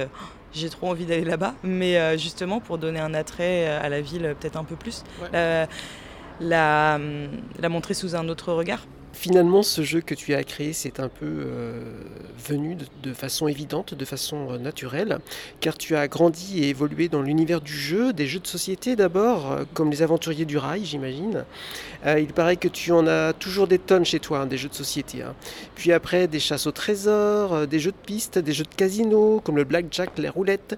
j'ai 0.54 0.70
trop 0.70 0.90
envie 0.90 1.06
d'aller 1.06 1.26
là-bas, 1.26 1.54
mais 1.64 2.18
justement 2.18 2.62
pour 2.62 2.78
donner 2.78 3.00
un 3.00 3.14
attrait 3.14 3.68
à 3.68 3.90
la 3.90 4.00
ville 4.02 4.36
peut-être 4.40 4.56
un 4.56 4.64
peu 4.64 4.76
plus 4.76 5.04
la, 6.40 7.00
la 7.60 7.70
montrer 7.70 7.94
sous 7.94 8.16
un 8.16 8.30
autre 8.30 8.54
regard. 8.54 8.86
Finalement, 9.20 9.64
ce 9.64 9.82
jeu 9.82 10.02
que 10.02 10.14
tu 10.14 10.36
as 10.36 10.44
créé, 10.44 10.74
c'est 10.74 11.00
un 11.00 11.10
peu 11.10 11.26
euh, 11.26 11.82
venu 12.48 12.78
de, 13.02 13.14
façon 13.14 13.48
évidente, 13.48 13.96
de 13.96 14.06
façon 14.06 14.52
euh, 14.52 14.58
naturelle, 14.60 15.18
car 15.60 15.76
tu 15.76 15.96
as 15.96 16.08
grandi 16.08 16.64
et 16.64 16.70
évolué 16.70 17.10
dans 17.10 17.24
l'univers 17.24 17.60
du 17.60 17.74
jeu, 17.74 18.14
des 18.14 18.28
jeux 18.28 18.40
de 18.40 18.46
société 18.46 18.96
d'abord, 18.96 19.52
euh, 19.52 19.64
comme 19.74 19.90
les 19.90 20.04
aventuriers 20.04 20.46
du 20.46 20.60
rail, 20.60 20.86
j'imagine. 20.86 21.46
il 22.06 22.32
paraît 22.32 22.58
que 22.58 22.68
tu 22.68 22.92
en 22.92 23.08
as 23.08 23.34
toujours 23.34 23.66
des 23.68 23.80
tonnes 23.80 24.06
chez 24.06 24.20
toi, 24.20 24.42
hein, 24.42 24.46
des 24.46 24.58
jeux 24.60 24.70
de 24.70 24.76
société. 24.76 25.24
Hein. 25.24 25.34
Puis 25.74 25.92
après, 25.92 26.28
des 26.28 26.40
chasses 26.40 26.68
au 26.68 26.72
trésor, 26.72 27.66
des 27.66 27.80
jeux 27.80 27.92
de 27.92 28.06
piste, 28.06 28.38
des 28.38 28.54
jeux 28.54 28.66
de 28.66 28.76
casino, 28.76 29.42
comme 29.44 29.56
le 29.56 29.64
blackjack, 29.64 30.12
les 30.20 30.30
roulettes, 30.30 30.78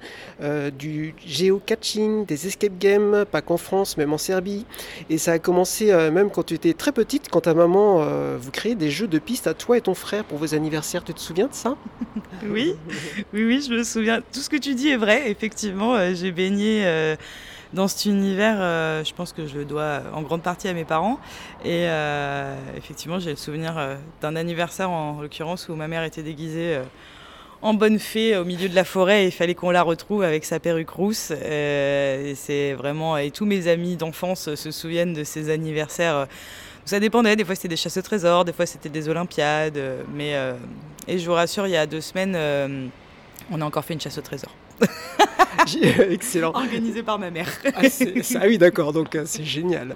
du 0.77 1.13
géocaching, 1.25 2.25
des 2.25 2.47
escape 2.47 2.77
games, 2.79 3.25
pas 3.29 3.41
qu'en 3.41 3.57
France, 3.57 3.97
même 3.97 4.13
en 4.13 4.17
Serbie. 4.17 4.65
Et 5.09 5.17
ça 5.17 5.33
a 5.33 5.39
commencé 5.39 5.91
même 6.11 6.29
quand 6.29 6.43
tu 6.43 6.53
étais 6.53 6.73
très 6.73 6.91
petite, 6.93 7.29
quand 7.29 7.41
ta 7.41 7.53
maman 7.53 8.05
euh, 8.29 8.37
vous 8.39 8.51
créez 8.51 8.75
des 8.75 8.89
jeux 8.89 9.07
de 9.07 9.19
piste 9.19 9.47
à 9.47 9.53
toi 9.53 9.77
et 9.77 9.81
ton 9.81 9.93
frère 9.93 10.23
pour 10.23 10.37
vos 10.37 10.53
anniversaires. 10.53 11.03
Tu 11.03 11.13
te 11.13 11.19
souviens 11.19 11.47
de 11.47 11.53
ça? 11.53 11.75
Oui, 12.43 12.73
oui, 13.33 13.43
oui, 13.43 13.61
je 13.61 13.73
me 13.73 13.83
souviens. 13.83 14.21
Tout 14.21 14.39
ce 14.39 14.49
que 14.49 14.55
tu 14.55 14.73
dis 14.73 14.87
est 14.87 14.97
vrai. 14.97 15.29
Effectivement, 15.29 15.95
euh, 15.95 16.13
j'ai 16.13 16.31
baigné 16.31 16.85
euh, 16.85 17.17
dans 17.73 17.89
cet 17.89 18.05
univers. 18.05 18.57
je 19.03 19.13
pense 19.13 19.33
que 19.33 19.45
je 19.45 19.57
le 19.57 19.65
dois 19.65 20.03
en 20.13 20.21
grande 20.21 20.41
partie 20.41 20.69
à 20.69 20.73
mes 20.73 20.85
parents. 20.85 21.19
Et 21.65 21.85
effectivement, 22.77 23.19
j'ai 23.19 23.31
le 23.31 23.35
souvenir 23.35 23.97
d'un 24.21 24.35
anniversaire, 24.35 24.89
en 24.89 25.21
l'occurrence, 25.21 25.67
où 25.69 25.75
ma 25.75 25.87
mère 25.87 26.03
était 26.03 26.23
déguisée 26.23 26.79
en 27.61 27.73
bonne 27.73 27.99
fée 27.99 28.37
au 28.37 28.45
milieu 28.45 28.69
de 28.69 28.75
la 28.75 28.85
forêt 28.85 29.25
il 29.25 29.31
fallait 29.31 29.53
qu'on 29.53 29.69
la 29.69 29.81
retrouve 29.81 30.23
avec 30.23 30.45
sa 30.45 30.61
perruque 30.61 30.91
rousse. 30.91 31.33
c'est 32.35 32.73
vraiment 32.73 33.17
et 33.17 33.31
tous 33.31 33.45
mes 33.45 33.67
amis 33.67 33.97
d'enfance 33.97 34.55
se 34.55 34.71
souviennent 34.71 35.13
de 35.13 35.25
ces 35.25 35.49
anniversaires 35.49 36.27
ça 36.89 36.99
dépendait, 36.99 37.35
des 37.35 37.45
fois 37.45 37.53
c'était 37.53 37.67
des 37.67 37.77
chasses 37.77 37.97
au 37.97 38.01
trésor, 38.01 38.43
des 38.45 38.53
fois 38.53 38.65
c'était 38.65 38.89
des 38.89 39.07
Olympiades. 39.07 39.77
Euh, 39.77 40.01
mais, 40.11 40.35
euh, 40.35 40.53
et 41.07 41.19
je 41.19 41.25
vous 41.25 41.33
rassure, 41.33 41.67
il 41.67 41.71
y 41.71 41.77
a 41.77 41.85
deux 41.85 42.01
semaines, 42.01 42.33
euh, 42.35 42.87
on 43.51 43.61
a 43.61 43.65
encore 43.65 43.85
fait 43.85 43.93
une 43.93 44.01
chasse 44.01 44.17
au 44.17 44.21
trésor. 44.21 44.49
Excellent. 46.09 46.51
Organisée 46.55 47.03
par 47.03 47.19
ma 47.19 47.29
mère. 47.29 47.47
ah, 47.75 47.81
ah 47.83 48.45
oui, 48.47 48.57
d'accord, 48.57 48.91
donc 48.91 49.15
c'est 49.25 49.43
génial. 49.43 49.93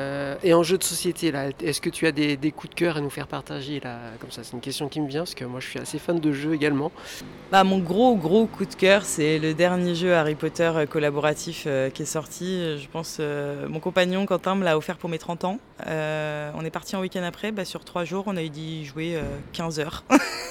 Euh, 0.00 0.36
et 0.42 0.52
en 0.54 0.62
jeu 0.62 0.76
de 0.78 0.82
société, 0.82 1.32
là, 1.32 1.48
est-ce 1.62 1.80
que 1.80 1.90
tu 1.90 2.06
as 2.06 2.12
des, 2.12 2.36
coups 2.52 2.70
de 2.70 2.74
cœur 2.74 2.96
à 2.96 3.00
nous 3.00 3.10
faire 3.10 3.26
partager 3.26 3.80
là, 3.80 3.98
comme 4.20 4.30
ça? 4.30 4.44
C'est 4.44 4.52
une 4.52 4.60
question 4.60 4.88
qui 4.88 5.00
me 5.00 5.08
vient 5.08 5.22
parce 5.22 5.34
que 5.34 5.44
moi 5.44 5.60
je 5.60 5.68
suis 5.68 5.78
assez 5.78 5.98
fan 5.98 6.20
de 6.20 6.32
jeux 6.32 6.54
également. 6.54 6.92
Bah, 7.50 7.64
mon 7.64 7.78
gros 7.78 8.16
gros 8.16 8.46
coup 8.46 8.66
de 8.66 8.74
cœur, 8.74 9.04
c'est 9.04 9.38
le 9.38 9.54
dernier 9.54 9.94
jeu 9.94 10.14
Harry 10.14 10.34
Potter 10.34 10.70
euh, 10.74 10.86
collaboratif 10.86 11.64
euh, 11.66 11.90
qui 11.90 12.02
est 12.02 12.06
sorti. 12.06 12.78
Je 12.78 12.88
pense 12.88 13.20
mon 13.68 13.80
compagnon 13.80 14.26
Quentin 14.26 14.54
me 14.54 14.64
l'a 14.64 14.76
offert 14.76 14.98
pour 14.98 15.10
mes 15.10 15.18
30 15.18 15.44
ans. 15.44 15.58
on 15.86 16.64
est 16.64 16.70
parti 16.70 16.96
en 16.96 17.00
week-end 17.00 17.22
après, 17.22 17.52
bah, 17.52 17.64
sur 17.64 17.84
trois 17.84 18.04
jours, 18.04 18.24
on 18.26 18.36
a 18.36 18.42
eu 18.42 18.50
d'y 18.50 18.84
jouer 18.84 19.18
15 19.52 19.80
heures. 19.80 20.04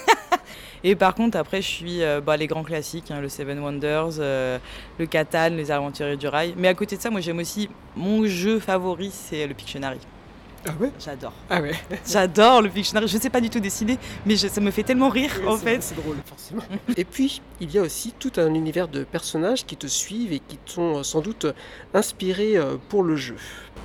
Et 0.87 0.95
par 0.95 1.15
contre, 1.15 1.35
après, 1.35 1.63
je 1.63 1.67
suis 1.67 2.03
euh, 2.03 2.21
bah, 2.21 2.37
les 2.37 2.45
grands 2.45 2.63
classiques, 2.63 3.09
hein, 3.09 3.19
le 3.19 3.27
Seven 3.27 3.57
Wonders, 3.57 4.19
euh, 4.19 4.59
le 4.99 5.07
Catan, 5.07 5.49
les 5.49 5.71
Aventuriers 5.71 6.15
du 6.15 6.27
Rail. 6.27 6.53
Mais 6.57 6.67
à 6.67 6.75
côté 6.75 6.95
de 6.95 7.01
ça, 7.01 7.09
moi, 7.09 7.21
j'aime 7.21 7.39
aussi 7.39 7.69
mon 7.95 8.23
jeu 8.27 8.59
favori, 8.59 9.09
c'est 9.11 9.47
le 9.47 9.55
Pictionary. 9.55 9.97
Ah 10.67 10.71
ouais 10.79 10.91
J'adore. 10.99 11.33
Ah 11.49 11.61
ouais 11.61 11.75
J'adore 12.07 12.61
le 12.61 12.69
Pictionary. 12.69 13.07
Je 13.07 13.17
ne 13.17 13.21
sais 13.21 13.29
pas 13.29 13.41
du 13.41 13.49
tout 13.49 13.59
dessiner, 13.59 13.97
mais 14.25 14.35
ça 14.35 14.61
me 14.61 14.71
fait 14.71 14.83
tellement 14.83 15.09
rire 15.09 15.31
en 15.47 15.57
fait. 15.57 15.81
C'est 15.81 15.95
drôle, 15.95 16.17
forcément. 16.25 16.63
et 16.97 17.05
puis, 17.05 17.41
il 17.59 17.71
y 17.71 17.77
a 17.77 17.81
aussi 17.81 18.13
tout 18.17 18.31
un 18.37 18.53
univers 18.53 18.87
de 18.87 19.03
personnages 19.03 19.65
qui 19.65 19.77
te 19.77 19.87
suivent 19.87 20.33
et 20.33 20.39
qui 20.39 20.57
t'ont 20.57 20.99
euh, 20.99 21.03
sans 21.03 21.21
doute 21.21 21.47
inspiré 21.93 22.55
pour 22.89 23.03
le 23.03 23.15
jeu. 23.15 23.35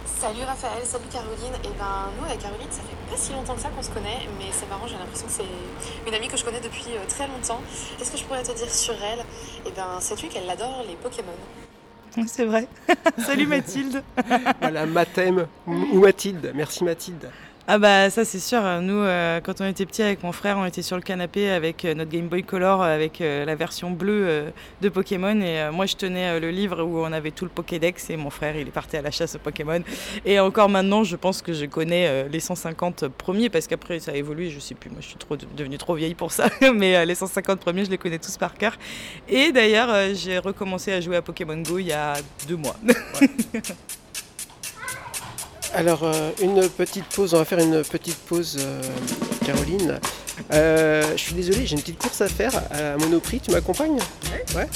Salut 0.05 0.43
Raphaël, 0.45 0.85
salut 0.85 1.05
Caroline. 1.11 1.55
Et 1.65 1.69
eh 1.69 1.79
ben 1.79 2.11
nous 2.19 2.25
avec 2.27 2.41
Caroline, 2.41 2.71
ça 2.71 2.83
fait 2.83 3.11
pas 3.11 3.17
si 3.17 3.33
longtemps 3.33 3.55
que 3.55 3.61
ça 3.61 3.71
qu'on 3.71 3.83
se 3.83 3.91
connaît, 3.91 4.29
mais 4.39 4.47
c'est 4.53 4.69
marrant, 4.69 4.87
j'ai 4.87 4.97
l'impression 4.97 5.27
que 5.27 5.33
c'est 5.33 6.07
une 6.07 6.15
amie 6.15 6.29
que 6.29 6.37
je 6.37 6.45
connais 6.45 6.61
depuis 6.61 6.93
euh, 6.97 7.07
très 7.09 7.27
longtemps. 7.27 7.61
Qu'est-ce 7.97 8.13
que 8.13 8.19
je 8.19 8.25
pourrais 8.25 8.43
te 8.43 8.53
dire 8.53 8.71
sur 8.71 8.95
elle? 8.95 9.21
Et 9.21 9.69
eh 9.69 9.71
ben 9.71 9.99
sais-tu 10.01 10.29
qu'elle 10.29 10.49
adore 10.49 10.85
les 10.87 10.97
Pokémon? 10.97 11.33
c'est 12.27 12.45
vrai. 12.45 12.67
Salut 13.19 13.47
Mathilde. 13.47 14.03
voilà, 14.61 14.87
Mathem 14.87 15.47
ou 15.67 16.01
Mathilde. 16.01 16.53
Merci 16.55 16.85
Mathilde. 16.85 17.31
Ah 17.73 17.79
bah 17.79 18.11
ça 18.11 18.25
c'est 18.25 18.41
sûr. 18.41 18.61
Nous, 18.83 18.97
euh, 18.97 19.41
quand 19.41 19.61
on 19.61 19.65
était 19.65 19.87
petits 19.87 20.03
avec 20.03 20.25
mon 20.25 20.33
frère, 20.33 20.59
on 20.59 20.65
était 20.65 20.83
sur 20.83 20.97
le 20.97 21.03
canapé 21.03 21.49
avec 21.49 21.85
euh, 21.85 21.95
notre 21.95 22.11
Game 22.11 22.27
Boy 22.27 22.43
Color, 22.43 22.83
avec 22.83 23.21
euh, 23.21 23.45
la 23.45 23.55
version 23.55 23.93
bleue 23.93 24.47
de 24.81 24.89
Pokémon. 24.89 25.41
Et 25.41 25.71
moi, 25.71 25.87
je 25.87 25.95
tenais 25.95 26.41
le 26.41 26.51
livre 26.51 26.83
où 26.83 26.99
on 26.99 27.13
avait 27.13 27.31
tout 27.31 27.45
le 27.45 27.51
Pokédex 27.51 28.11
et 28.11 28.17
mon 28.17 28.31
frère, 28.31 28.57
il 28.57 28.67
est 28.67 28.73
parti 28.73 28.97
à 28.97 29.03
la 29.03 29.13
chasse 29.13 29.37
aux 29.37 29.39
Pokémon. 29.39 29.85
Et 30.25 30.41
encore 30.41 30.69
maintenant, 30.69 31.05
je 31.05 31.15
pense 31.15 31.43
que 31.43 31.53
je 31.53 31.65
connais 31.67 32.29
les 32.29 32.41
150 32.41 33.07
premiers 33.07 33.51
parce 33.51 33.69
qu'après 33.69 34.01
ça 34.01 34.11
a 34.11 34.15
évolué. 34.17 34.51
Je 34.51 34.59
sais 34.59 34.75
plus, 34.75 34.91
moi 34.91 34.99
je 35.01 35.07
suis 35.07 35.17
trop 35.17 35.37
devenue 35.37 35.79
trop 35.79 35.95
vieille 35.95 36.17
pour 36.17 36.33
ça. 36.33 36.49
Mais 36.75 37.07
les 37.07 37.15
150 37.15 37.61
premiers, 37.61 37.85
je 37.85 37.91
les 37.91 37.99
connais 37.99 38.19
tous 38.19 38.37
par 38.37 38.55
cœur. 38.55 38.77
Et 39.29 39.53
d'ailleurs, 39.53 40.13
j'ai 40.17 40.39
recommencé 40.39 40.93
à 40.93 41.01
jouer 41.01 41.15
à 41.15 41.23
Pokémon 41.23 41.59
Go 41.59 41.79
il 41.79 41.87
y 41.87 41.93
a 41.93 42.15
deux 42.49 42.57
mois. 42.57 42.75
Alors, 45.73 46.03
euh, 46.03 46.31
une 46.43 46.69
petite 46.69 47.05
pause, 47.05 47.33
on 47.33 47.39
va 47.39 47.45
faire 47.45 47.61
une 47.61 47.83
petite 47.85 48.17
pause, 48.17 48.59
euh, 48.61 48.83
Caroline. 49.47 50.01
Euh, 50.53 51.13
je 51.17 51.21
suis 51.21 51.35
désolé, 51.35 51.65
j'ai 51.65 51.75
une 51.75 51.81
petite 51.81 51.99
course 51.99 52.21
à 52.21 52.29
faire 52.29 52.53
à 52.71 52.97
Monoprix, 52.99 53.41
tu 53.41 53.53
m'accompagnes? 53.53 53.99
Ouais. 54.55 54.67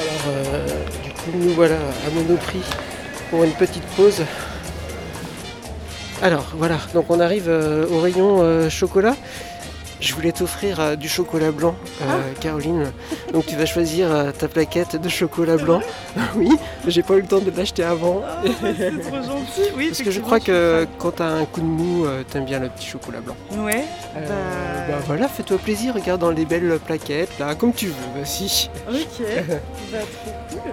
Alors, 0.00 0.60
du 1.04 1.10
coup, 1.10 1.30
nous 1.34 1.54
voilà 1.54 1.76
à 1.76 2.10
Monoprix 2.14 2.62
pour 3.30 3.42
une 3.42 3.52
petite 3.52 3.84
pause. 3.96 4.22
Alors, 6.22 6.46
voilà, 6.56 6.78
donc 6.94 7.10
on 7.10 7.18
arrive 7.18 7.48
au 7.48 8.00
rayon 8.00 8.70
chocolat. 8.70 9.16
Je 10.02 10.14
voulais 10.14 10.32
t'offrir 10.32 10.80
euh, 10.80 10.96
du 10.96 11.08
chocolat 11.08 11.52
blanc, 11.52 11.76
euh, 12.02 12.04
ah. 12.08 12.40
Caroline. 12.40 12.90
Donc 13.32 13.46
tu 13.46 13.54
vas 13.54 13.66
choisir 13.66 14.10
euh, 14.10 14.32
ta 14.32 14.48
plaquette 14.48 15.00
de 15.00 15.08
chocolat 15.08 15.56
blanb. 15.56 15.80
oui, 16.34 16.50
j'ai 16.88 17.04
pas 17.04 17.14
eu 17.14 17.20
le 17.20 17.28
temps 17.28 17.38
de 17.38 17.52
l'acheter 17.56 17.84
avant. 17.84 18.20
Ah, 18.26 18.42
c'est 18.42 19.00
trop 19.00 19.22
gentil, 19.22 19.70
oui. 19.76 19.86
Parce 19.90 20.02
que 20.02 20.10
je 20.10 20.20
crois 20.20 20.40
que 20.40 20.88
quand 20.98 21.12
t'as 21.12 21.28
un 21.28 21.44
coup 21.44 21.60
de 21.60 21.66
mou, 21.66 22.04
t'aimes 22.28 22.46
bien 22.46 22.58
le 22.58 22.68
petit 22.68 22.88
chocolat 22.88 23.20
blanc. 23.20 23.36
Ouais. 23.52 23.84
Bah... 24.12 24.20
bah... 24.88 24.94
voilà, 25.06 25.28
fais-toi 25.28 25.58
plaisir, 25.58 25.94
regarde 25.94 26.20
dans 26.20 26.32
les 26.32 26.46
belles 26.46 26.80
plaquettes, 26.84 27.38
là, 27.38 27.54
comme 27.54 27.72
tu 27.72 27.86
veux, 27.86 28.20
vas-y. 28.20 28.70
Ok, 28.88 29.24
bah 29.92 29.98
trop 29.98 30.32
cool. 30.50 30.72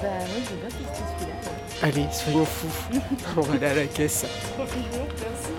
Bah 0.00 0.08
moi 0.10 0.38
je 0.42 0.50
veux 0.50 0.60
bien 0.60 0.70
celui-là. 0.70 1.48
Allez, 1.82 2.06
soyons 2.12 2.46
fous. 2.46 2.98
On 3.36 3.42
va 3.42 3.54
aller 3.54 3.66
à 3.66 3.74
la 3.74 3.84
caisse. 3.84 4.24
Trop 4.56 4.64
merci. 4.64 5.57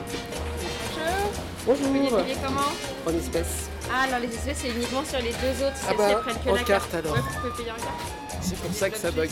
Bonjour. 1.69 1.85
Vous 1.85 2.23
payer 2.23 2.35
comment 2.43 2.71
En 3.05 3.15
espèces. 3.15 3.69
Ah, 3.93 4.05
alors 4.07 4.19
les 4.21 4.33
espèces, 4.33 4.57
c'est 4.63 4.69
uniquement 4.69 5.05
sur 5.05 5.19
les 5.19 5.29
deux 5.33 5.63
autres. 5.63 5.75
Ah 5.87 5.93
bah, 5.95 6.23
en 6.47 6.55
carte, 6.55 6.65
carte 6.65 6.95
alors. 6.95 7.13
Ouais, 7.13 7.19
vous 7.19 7.39
pouvez 7.41 7.57
payer 7.57 7.71
en 7.71 7.75
carte. 7.75 8.41
C'est 8.41 8.57
pour 8.57 8.73
ça 8.73 8.89
que 8.89 8.97
ça 8.97 9.11
bug. 9.11 9.29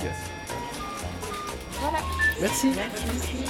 Voilà. 1.81 1.97
Merci. 2.39 2.67
Merci. 2.75 3.43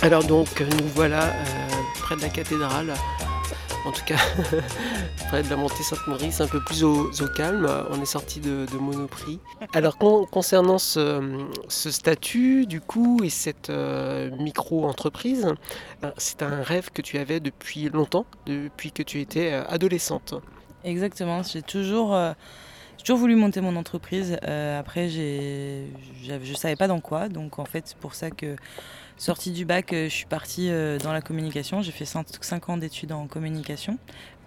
Alors 0.00 0.24
donc, 0.24 0.58
nous 0.58 0.88
voilà 0.94 1.24
euh, 1.24 1.68
près 2.00 2.16
de 2.16 2.22
la 2.22 2.30
cathédrale 2.30 2.94
En 3.84 3.92
tout 3.92 4.04
cas, 4.04 4.16
près 5.28 5.42
de 5.42 5.48
la 5.48 5.56
montée 5.56 5.82
Sainte-Maurice, 5.82 6.40
un 6.40 6.46
peu 6.46 6.60
plus 6.60 6.84
au, 6.84 7.10
calme. 7.36 7.68
On 7.90 8.00
est 8.02 8.06
sorti 8.06 8.40
de, 8.40 8.66
Monoprix. 8.78 9.40
Alors, 9.72 9.96
con- 9.98 10.26
concernant 10.26 10.78
ce, 10.78 11.48
statut, 11.68 12.66
du 12.66 12.80
coup, 12.80 13.22
et 13.22 13.30
cette 13.30 13.70
euh, 13.70 14.30
micro-entreprise, 14.36 15.54
euh, 16.04 16.10
c'est 16.16 16.42
un 16.42 16.62
rêve 16.62 16.90
que 16.92 17.02
tu 17.02 17.18
avais 17.18 17.40
depuis 17.40 17.88
longtemps, 17.88 18.26
depuis 18.46 18.92
que 18.92 19.02
tu 19.02 19.20
étais 19.20 19.52
euh, 19.52 19.64
adolescente. 19.68 20.34
Exactement, 20.84 21.42
j'ai 21.42 21.62
toujours, 21.62 22.14
euh, 22.14 22.32
toujours 22.98 23.18
voulu 23.18 23.36
monter 23.36 23.60
mon 23.60 23.76
entreprise. 23.76 24.38
Après, 24.42 25.08
j'ai, 25.08 25.86
je 26.24 26.34
ne 26.34 26.56
savais 26.56 26.76
pas 26.76 26.88
dans 26.88 27.00
quoi. 27.00 27.28
Donc, 27.28 27.58
en 27.58 27.64
fait, 27.64 27.84
c'est 27.86 27.98
pour 27.98 28.14
ça 28.14 28.30
que, 28.30 28.56
sortie 29.18 29.50
du 29.50 29.64
bac, 29.64 29.92
euh, 29.92 30.04
je 30.04 30.14
suis 30.14 30.26
partie 30.26 30.70
euh, 30.70 30.98
dans 30.98 31.12
la 31.12 31.20
communication. 31.20 31.82
J'ai 31.82 31.92
fait 31.92 32.04
5 32.04 32.68
ans 32.68 32.76
d'études 32.76 33.12
en 33.12 33.26
communication. 33.26 33.98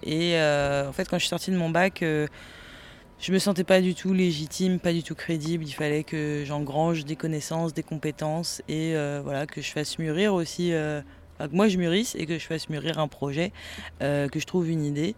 Et 0.03 0.35
euh, 0.35 0.89
en 0.89 0.93
fait, 0.93 1.07
quand 1.07 1.17
je 1.17 1.21
suis 1.21 1.29
sortie 1.29 1.51
de 1.51 1.57
mon 1.57 1.69
bac, 1.69 2.01
euh, 2.01 2.27
je 3.19 3.31
me 3.31 3.37
sentais 3.37 3.63
pas 3.63 3.81
du 3.81 3.93
tout 3.93 4.13
légitime, 4.13 4.79
pas 4.79 4.93
du 4.93 5.03
tout 5.03 5.13
crédible. 5.13 5.65
Il 5.65 5.73
fallait 5.73 6.03
que 6.03 6.43
j'engrange 6.45 7.05
des 7.05 7.15
connaissances, 7.15 7.73
des 7.73 7.83
compétences 7.83 8.63
et 8.67 8.95
voilà, 9.23 9.45
que 9.45 9.61
je 9.61 9.71
fasse 9.71 9.99
mûrir 9.99 10.33
aussi. 10.33 10.69
que 10.69 11.03
moi 11.51 11.67
je 11.67 11.77
mûrisse 11.77 12.15
et 12.15 12.25
que 12.25 12.39
je 12.39 12.47
fasse 12.47 12.67
mûrir 12.67 12.97
un 12.97 13.07
projet, 13.07 13.51
que 13.99 14.39
je 14.39 14.45
trouve 14.47 14.71
une 14.71 14.83
idée. 14.83 15.13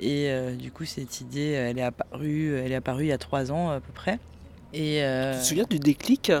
Et 0.00 0.32
du 0.58 0.72
coup, 0.72 0.84
cette 0.84 1.20
idée, 1.20 1.50
elle 1.50 1.78
est 1.78 1.82
apparue, 1.82 2.56
elle 2.56 2.72
est 2.72 2.74
apparue 2.74 3.04
il 3.04 3.10
y 3.10 3.12
a 3.12 3.18
trois 3.18 3.52
ans 3.52 3.70
à 3.70 3.78
peu 3.78 3.92
près. 3.92 4.18
Tu 4.72 4.80
te 5.38 5.44
souviens 5.44 5.66
du 5.70 5.78
déclic? 5.78 6.32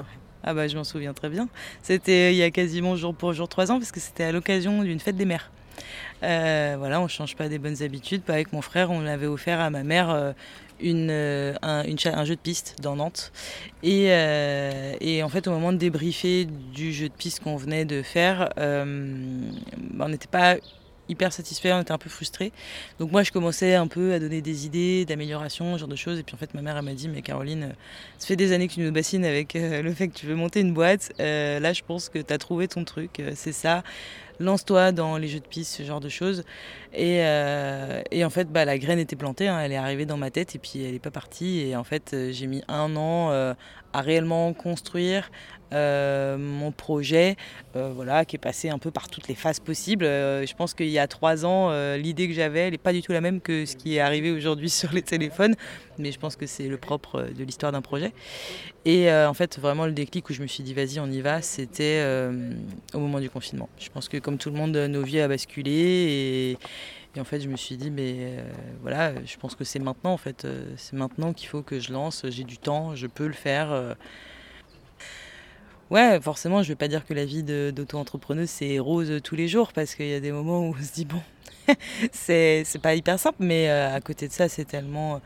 Ah 0.44 0.54
bah 0.54 0.68
je 0.68 0.76
m'en 0.76 0.84
souviens 0.84 1.14
très 1.14 1.28
bien. 1.28 1.48
C'était 1.82 2.32
il 2.32 2.36
y 2.36 2.42
a 2.42 2.50
quasiment 2.50 2.96
jour 2.96 3.14
pour 3.14 3.32
jour 3.32 3.48
trois 3.48 3.72
ans 3.72 3.78
parce 3.78 3.92
que 3.92 4.00
c'était 4.00 4.24
à 4.24 4.32
l'occasion 4.32 4.82
d'une 4.82 5.00
fête 5.00 5.16
des 5.16 5.24
mères. 5.24 5.50
Euh, 6.22 6.76
voilà, 6.78 7.00
on 7.00 7.08
change 7.08 7.34
pas 7.34 7.48
des 7.48 7.58
bonnes 7.58 7.82
habitudes. 7.82 8.22
Pas 8.22 8.34
avec 8.34 8.52
mon 8.52 8.62
frère, 8.62 8.90
on 8.90 9.04
avait 9.06 9.26
offert 9.26 9.60
à 9.60 9.70
ma 9.70 9.82
mère 9.82 10.10
euh, 10.10 10.32
une, 10.80 11.10
euh, 11.10 11.54
un, 11.62 12.24
jeu 12.24 12.36
de 12.36 12.40
piste 12.40 12.76
dans 12.80 12.96
Nantes. 12.96 13.32
Et, 13.82 14.06
euh, 14.08 14.94
et 15.00 15.22
en 15.22 15.28
fait, 15.28 15.46
au 15.48 15.50
moment 15.50 15.72
de 15.72 15.78
débriefer 15.78 16.46
du 16.46 16.92
jeu 16.92 17.08
de 17.08 17.14
piste 17.14 17.40
qu'on 17.40 17.56
venait 17.56 17.84
de 17.84 18.02
faire, 18.02 18.50
euh, 18.58 19.50
on 19.98 20.08
n'était 20.08 20.28
pas 20.28 20.56
hyper 21.08 21.32
satisfait, 21.32 21.72
on 21.72 21.80
était 21.80 21.92
un 21.92 21.98
peu 21.98 22.10
frustré. 22.10 22.52
Donc 22.98 23.12
moi, 23.12 23.22
je 23.22 23.32
commençais 23.32 23.74
un 23.74 23.86
peu 23.86 24.12
à 24.12 24.18
donner 24.18 24.40
des 24.40 24.66
idées 24.66 25.04
d'amélioration, 25.04 25.74
ce 25.74 25.80
genre 25.80 25.88
de 25.88 25.96
choses. 25.96 26.18
Et 26.18 26.22
puis 26.22 26.34
en 26.34 26.38
fait, 26.38 26.54
ma 26.54 26.62
mère, 26.62 26.76
elle 26.76 26.84
m'a 26.84 26.94
dit, 26.94 27.08
mais 27.08 27.22
Caroline, 27.22 27.64
euh, 27.64 27.72
ça 28.18 28.26
fait 28.26 28.36
des 28.36 28.52
années 28.52 28.68
que 28.68 28.74
tu 28.74 28.80
nous 28.80 28.92
bassines 28.92 29.24
avec 29.24 29.56
euh, 29.56 29.82
le 29.82 29.92
fait 29.92 30.08
que 30.08 30.14
tu 30.14 30.26
veux 30.26 30.34
monter 30.34 30.60
une 30.60 30.72
boîte. 30.72 31.12
Euh, 31.20 31.60
là, 31.60 31.72
je 31.72 31.82
pense 31.86 32.08
que 32.08 32.18
tu 32.18 32.32
as 32.32 32.38
trouvé 32.38 32.68
ton 32.68 32.84
truc, 32.84 33.22
c'est 33.34 33.52
ça. 33.52 33.82
Lance-toi 34.40 34.92
dans 34.92 35.16
les 35.16 35.28
jeux 35.28 35.40
de 35.40 35.46
piste, 35.46 35.76
ce 35.76 35.82
genre 35.84 36.00
de 36.00 36.08
choses. 36.08 36.44
Et, 36.94 37.18
euh, 37.22 38.02
en 38.22 38.30
fait, 38.30 38.50
bah, 38.50 38.64
la 38.64 38.78
graine 38.78 38.98
était 38.98 39.16
plantée, 39.16 39.48
hein, 39.48 39.60
elle 39.60 39.72
est 39.72 39.76
arrivée 39.76 40.06
dans 40.06 40.16
ma 40.16 40.30
tête 40.30 40.54
et 40.54 40.58
puis 40.58 40.84
elle 40.84 40.92
n'est 40.92 40.98
pas 40.98 41.10
partie. 41.10 41.60
Et 41.60 41.76
en 41.76 41.84
fait, 41.84 42.12
euh, 42.14 42.30
j'ai 42.32 42.46
mis 42.46 42.62
un 42.68 42.94
an 42.96 43.30
euh, 43.30 43.54
à 43.92 44.00
réellement 44.00 44.52
construire 44.52 45.30
mon 45.76 46.70
projet, 46.70 47.34
voilà, 47.74 48.24
qui 48.24 48.36
est 48.36 48.38
passé 48.38 48.68
un 48.70 48.78
peu 48.78 48.92
par 48.92 49.08
toutes 49.08 49.26
les 49.26 49.34
phases 49.34 49.58
possibles. 49.58 50.04
Je 50.04 50.54
pense 50.54 50.72
qu'il 50.72 50.86
y 50.86 51.00
a 51.00 51.08
trois 51.08 51.44
ans, 51.44 51.72
l'idée 51.96 52.28
que 52.28 52.32
j'avais, 52.32 52.60
elle 52.60 52.70
n'est 52.70 52.78
pas 52.78 52.92
du 52.92 53.02
tout 53.02 53.10
la 53.10 53.20
même 53.20 53.40
que 53.40 53.66
ce 53.66 53.74
qui 53.74 53.96
est 53.96 54.00
arrivé 54.00 54.30
aujourd'hui 54.30 54.70
sur 54.70 54.92
les 54.92 55.02
téléphones. 55.02 55.56
Mais 55.98 56.12
je 56.12 56.20
pense 56.20 56.36
que 56.36 56.46
c'est 56.46 56.68
le 56.68 56.76
propre 56.76 57.22
de 57.22 57.42
l'histoire 57.42 57.72
d'un 57.72 57.82
projet. 57.82 58.12
Et 58.84 59.10
en 59.10 59.34
fait, 59.34 59.58
vraiment, 59.58 59.86
le 59.86 59.92
déclic 59.92 60.30
où 60.30 60.32
je 60.32 60.42
me 60.42 60.46
suis 60.46 60.62
dit, 60.62 60.74
vas-y, 60.74 61.00
on 61.00 61.10
y 61.10 61.20
va, 61.20 61.42
c'était 61.42 62.04
au 62.92 63.00
moment 63.00 63.18
du 63.18 63.28
confinement. 63.28 63.68
Je 63.76 63.88
pense 63.88 64.08
que 64.08 64.18
comme 64.24 64.38
tout 64.38 64.50
le 64.50 64.56
monde, 64.56 64.74
nos 64.76 65.02
vies 65.02 65.20
a 65.20 65.28
basculé. 65.28 66.56
Et, 67.16 67.20
en 67.20 67.24
fait, 67.24 67.40
je 67.40 67.48
me 67.48 67.56
suis 67.56 67.76
dit, 67.76 67.92
mais 67.92 68.14
euh, 68.18 68.42
voilà, 68.82 69.12
je 69.24 69.36
pense 69.36 69.54
que 69.54 69.62
c'est 69.62 69.78
maintenant, 69.78 70.12
en 70.12 70.16
fait. 70.16 70.44
Euh, 70.44 70.74
c'est 70.76 70.96
maintenant 70.96 71.32
qu'il 71.32 71.48
faut 71.48 71.62
que 71.62 71.78
je 71.78 71.92
lance. 71.92 72.24
J'ai 72.28 72.42
du 72.42 72.58
temps, 72.58 72.96
je 72.96 73.06
peux 73.06 73.28
le 73.28 73.34
faire. 73.34 73.70
euh. 73.70 73.94
Ouais, 75.90 76.18
forcément, 76.20 76.62
je 76.62 76.68
vais 76.68 76.76
pas 76.76 76.88
dire 76.88 77.04
que 77.04 77.14
la 77.14 77.24
vie 77.24 77.42
d'auto-entrepreneuse, 77.44 78.48
c'est 78.48 78.78
rose 78.78 79.20
tous 79.22 79.36
les 79.36 79.46
jours, 79.46 79.72
parce 79.72 79.94
qu'il 79.94 80.08
y 80.08 80.14
a 80.14 80.20
des 80.20 80.32
moments 80.32 80.60
où 80.60 80.74
on 80.76 80.82
se 80.82 80.92
dit, 80.92 81.04
bon, 81.04 81.20
c'est 82.12 82.64
pas 82.82 82.94
hyper 82.94 83.18
simple, 83.18 83.36
mais 83.40 83.68
à 83.68 84.00
côté 84.00 84.26
de 84.26 84.32
ça, 84.32 84.48
c'est 84.48 84.64
tellement 84.64 85.20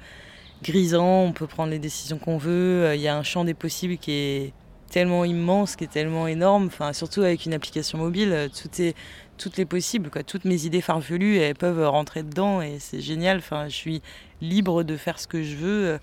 grisant, 0.63 1.23
on 1.23 1.33
peut 1.33 1.47
prendre 1.47 1.71
les 1.71 1.79
décisions 1.79 2.19
qu'on 2.19 2.39
veut, 2.39 2.93
il 2.95 3.01
y 3.01 3.09
a 3.09 3.17
un 3.17 3.23
champ 3.23 3.45
des 3.45 3.55
possibles 3.55 3.97
qui 3.99 4.11
est 4.13 4.53
tellement 4.89 5.25
immense, 5.25 5.77
qui 5.77 5.85
est 5.85 5.93
tellement 5.93 6.27
énorme, 6.27 6.67
enfin, 6.67 6.93
surtout 6.93 7.23
avec 7.23 7.47
une 7.47 7.55
application 7.55 7.99
mobile, 7.99 8.33
euh, 8.33 8.49
tout 8.49 8.83
est, 8.83 8.95
toutes 9.37 9.57
les 9.57 9.65
possibles, 9.65 10.11
toutes 10.27 10.45
mes 10.45 10.65
idées 10.65 10.81
farfelues, 10.81 11.39
elles 11.39 11.55
peuvent 11.55 11.87
rentrer 11.89 12.23
dedans 12.23 12.61
et 12.61 12.79
c'est 12.79 13.01
génial, 13.01 13.39
enfin, 13.39 13.69
je 13.69 13.75
suis 13.75 14.03
libre 14.41 14.83
de 14.83 14.97
faire 14.97 15.19
ce 15.19 15.27
que 15.27 15.43
je 15.43 15.57
veux 15.57 15.87
euh, 15.87 15.99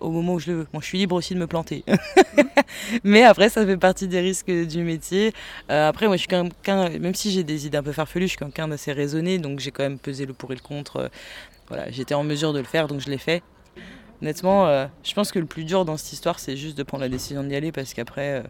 au 0.00 0.10
moment 0.10 0.34
où 0.34 0.38
je 0.38 0.50
le 0.50 0.58
veux. 0.58 0.66
Bon, 0.72 0.80
je 0.80 0.86
suis 0.86 0.98
libre 0.98 1.14
aussi 1.14 1.34
de 1.34 1.38
me 1.38 1.46
planter. 1.46 1.84
Mais 3.04 3.22
après, 3.22 3.48
ça 3.48 3.64
fait 3.64 3.76
partie 3.76 4.08
des 4.08 4.20
risques 4.20 4.50
du 4.50 4.82
métier. 4.82 5.32
Euh, 5.70 5.88
après, 5.88 6.06
moi, 6.06 6.16
je 6.16 6.20
suis 6.20 6.28
quelqu'un, 6.28 6.88
même 6.98 7.14
si 7.14 7.30
j'ai 7.30 7.44
des 7.44 7.66
idées 7.66 7.78
un 7.78 7.82
peu 7.82 7.92
farfelues, 7.92 8.26
je 8.26 8.30
suis 8.30 8.38
quelqu'un 8.38 8.68
d'assez 8.68 8.92
raisonné, 8.92 9.38
donc 9.38 9.60
j'ai 9.60 9.70
quand 9.70 9.84
même 9.84 9.98
pesé 9.98 10.26
le 10.26 10.32
pour 10.32 10.50
et 10.52 10.56
le 10.56 10.60
contre. 10.60 11.10
Voilà, 11.68 11.90
j'étais 11.90 12.14
en 12.14 12.24
mesure 12.24 12.52
de 12.52 12.58
le 12.58 12.64
faire, 12.64 12.88
donc 12.88 13.00
je 13.00 13.08
l'ai 13.08 13.18
fait. 13.18 13.42
Honnêtement, 14.22 14.66
euh, 14.66 14.86
je 15.02 15.12
pense 15.14 15.32
que 15.32 15.38
le 15.40 15.46
plus 15.46 15.64
dur 15.64 15.84
dans 15.84 15.96
cette 15.96 16.12
histoire, 16.12 16.38
c'est 16.38 16.56
juste 16.56 16.78
de 16.78 16.82
prendre 16.84 17.02
la 17.02 17.08
décision 17.08 17.42
d'y 17.42 17.54
aller, 17.56 17.72
parce 17.72 17.92
qu'après, 17.92 18.38
euh, 18.38 18.42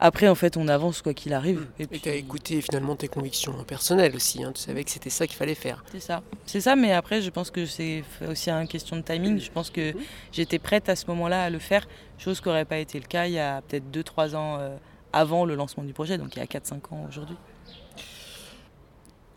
après, 0.00 0.26
en 0.28 0.34
fait, 0.34 0.56
on 0.56 0.66
avance 0.66 1.00
quoi 1.00 1.14
qu'il 1.14 1.32
arrive. 1.32 1.68
Et 1.78 1.84
Et 1.84 1.86
puis, 1.86 2.00
tu 2.00 2.08
as 2.08 2.14
écouté 2.14 2.60
finalement 2.60 2.96
tes 2.96 3.06
convictions 3.06 3.52
personnelles 3.64 4.14
aussi. 4.16 4.42
hein. 4.42 4.50
Tu 4.52 4.60
savais 4.60 4.82
que 4.82 4.90
c'était 4.90 5.10
ça 5.10 5.26
qu'il 5.28 5.36
fallait 5.36 5.54
faire. 5.54 5.84
C'est 5.92 6.00
ça. 6.00 6.22
C'est 6.44 6.60
ça, 6.60 6.74
mais 6.74 6.92
après, 6.92 7.22
je 7.22 7.30
pense 7.30 7.52
que 7.52 7.64
c'est 7.66 8.02
aussi 8.28 8.50
une 8.50 8.66
question 8.66 8.96
de 8.96 9.02
timing. 9.02 9.38
Je 9.38 9.50
pense 9.50 9.70
que 9.70 9.94
j'étais 10.32 10.58
prête 10.58 10.88
à 10.88 10.96
ce 10.96 11.06
moment-là 11.06 11.44
à 11.44 11.50
le 11.50 11.60
faire, 11.60 11.86
chose 12.18 12.40
qui 12.40 12.48
n'aurait 12.48 12.64
pas 12.64 12.78
été 12.78 12.98
le 12.98 13.06
cas 13.06 13.26
il 13.26 13.34
y 13.34 13.38
a 13.38 13.62
peut-être 13.62 13.84
2-3 13.92 14.34
ans 14.34 14.58
euh, 14.58 14.76
avant 15.12 15.44
le 15.44 15.54
lancement 15.54 15.84
du 15.84 15.92
projet, 15.92 16.18
donc 16.18 16.34
il 16.34 16.40
y 16.40 16.42
a 16.42 16.46
4-5 16.46 16.74
ans 16.92 17.06
aujourd'hui. 17.08 17.36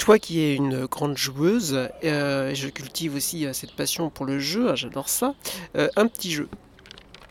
Toi 0.07 0.19
qui 0.19 0.39
es 0.39 0.55
une 0.55 0.85
grande 0.85 1.17
joueuse, 1.17 1.89
euh, 2.05 2.55
je 2.55 2.69
cultive 2.69 3.15
aussi 3.15 3.45
euh, 3.45 3.51
cette 3.51 3.73
passion 3.73 4.09
pour 4.09 4.25
le 4.25 4.39
jeu, 4.39 4.69
hein, 4.69 4.75
j'adore 4.75 5.09
ça. 5.09 5.35
Euh, 5.75 5.89
un 5.97 6.07
petit 6.07 6.31
jeu. 6.31 6.47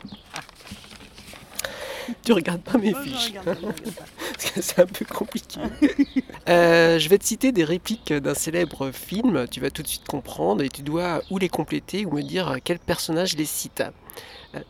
Tu 2.22 2.34
regardes 2.34 2.60
pas 2.60 2.76
mes 2.76 2.92
fiches, 2.92 3.32
parce 3.44 4.50
que 4.50 4.60
c'est 4.60 4.78
un 4.78 4.86
peu 4.86 5.06
compliqué. 5.06 5.58
Euh, 6.50 6.98
je 6.98 7.08
vais 7.08 7.16
te 7.16 7.24
citer 7.24 7.50
des 7.50 7.64
répliques 7.64 8.12
d'un 8.12 8.34
célèbre 8.34 8.90
film, 8.90 9.46
tu 9.50 9.60
vas 9.60 9.70
tout 9.70 9.82
de 9.82 9.88
suite 9.88 10.06
comprendre 10.06 10.62
et 10.62 10.68
tu 10.68 10.82
dois 10.82 11.22
ou 11.30 11.38
les 11.38 11.48
compléter 11.48 12.04
ou 12.04 12.12
me 12.12 12.20
dire 12.20 12.58
quel 12.62 12.78
personnage 12.78 13.38
les 13.38 13.46
cite. 13.46 13.84
Euh, 14.54 14.60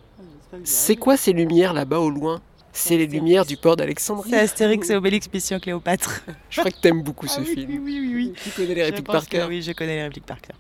C'est 0.63 0.95
quoi 0.95 1.17
ces 1.17 1.33
lumières 1.33 1.73
là-bas 1.73 1.99
au 1.99 2.11
loin? 2.11 2.41
C'est 2.77 2.99
les 2.99 3.07
lumières 3.07 3.47
du 3.47 3.57
port 3.57 3.75
d'Alexandrie. 3.75 4.29
C'est 4.31 4.39
Astérix 4.39 4.91
et 4.91 4.97
Obélix 4.97 5.33
Mission 5.33 5.59
Cléopâtre. 5.59 6.23
Je 6.51 6.61
crois 6.61 6.71
que 6.71 6.79
t'aimes 6.79 7.03
beaucoup 7.03 7.27
ce 7.27 7.41
Ah 7.41 7.45
oui, 7.47 7.55
film. 7.55 7.71
oui, 7.71 7.81
oui, 8.01 8.13
oui. 8.15 8.33
Tu 8.43 8.51
connais 8.51 8.75
les 8.75 8.85
répliques 8.85 9.07
par 9.07 9.27
cœur. 9.27 9.49
Oui, 9.49 9.63
je 9.63 9.73
connais 9.73 9.97
les 9.97 10.03
répliques 10.03 10.27
par 10.27 10.41
cœur. 10.41 10.57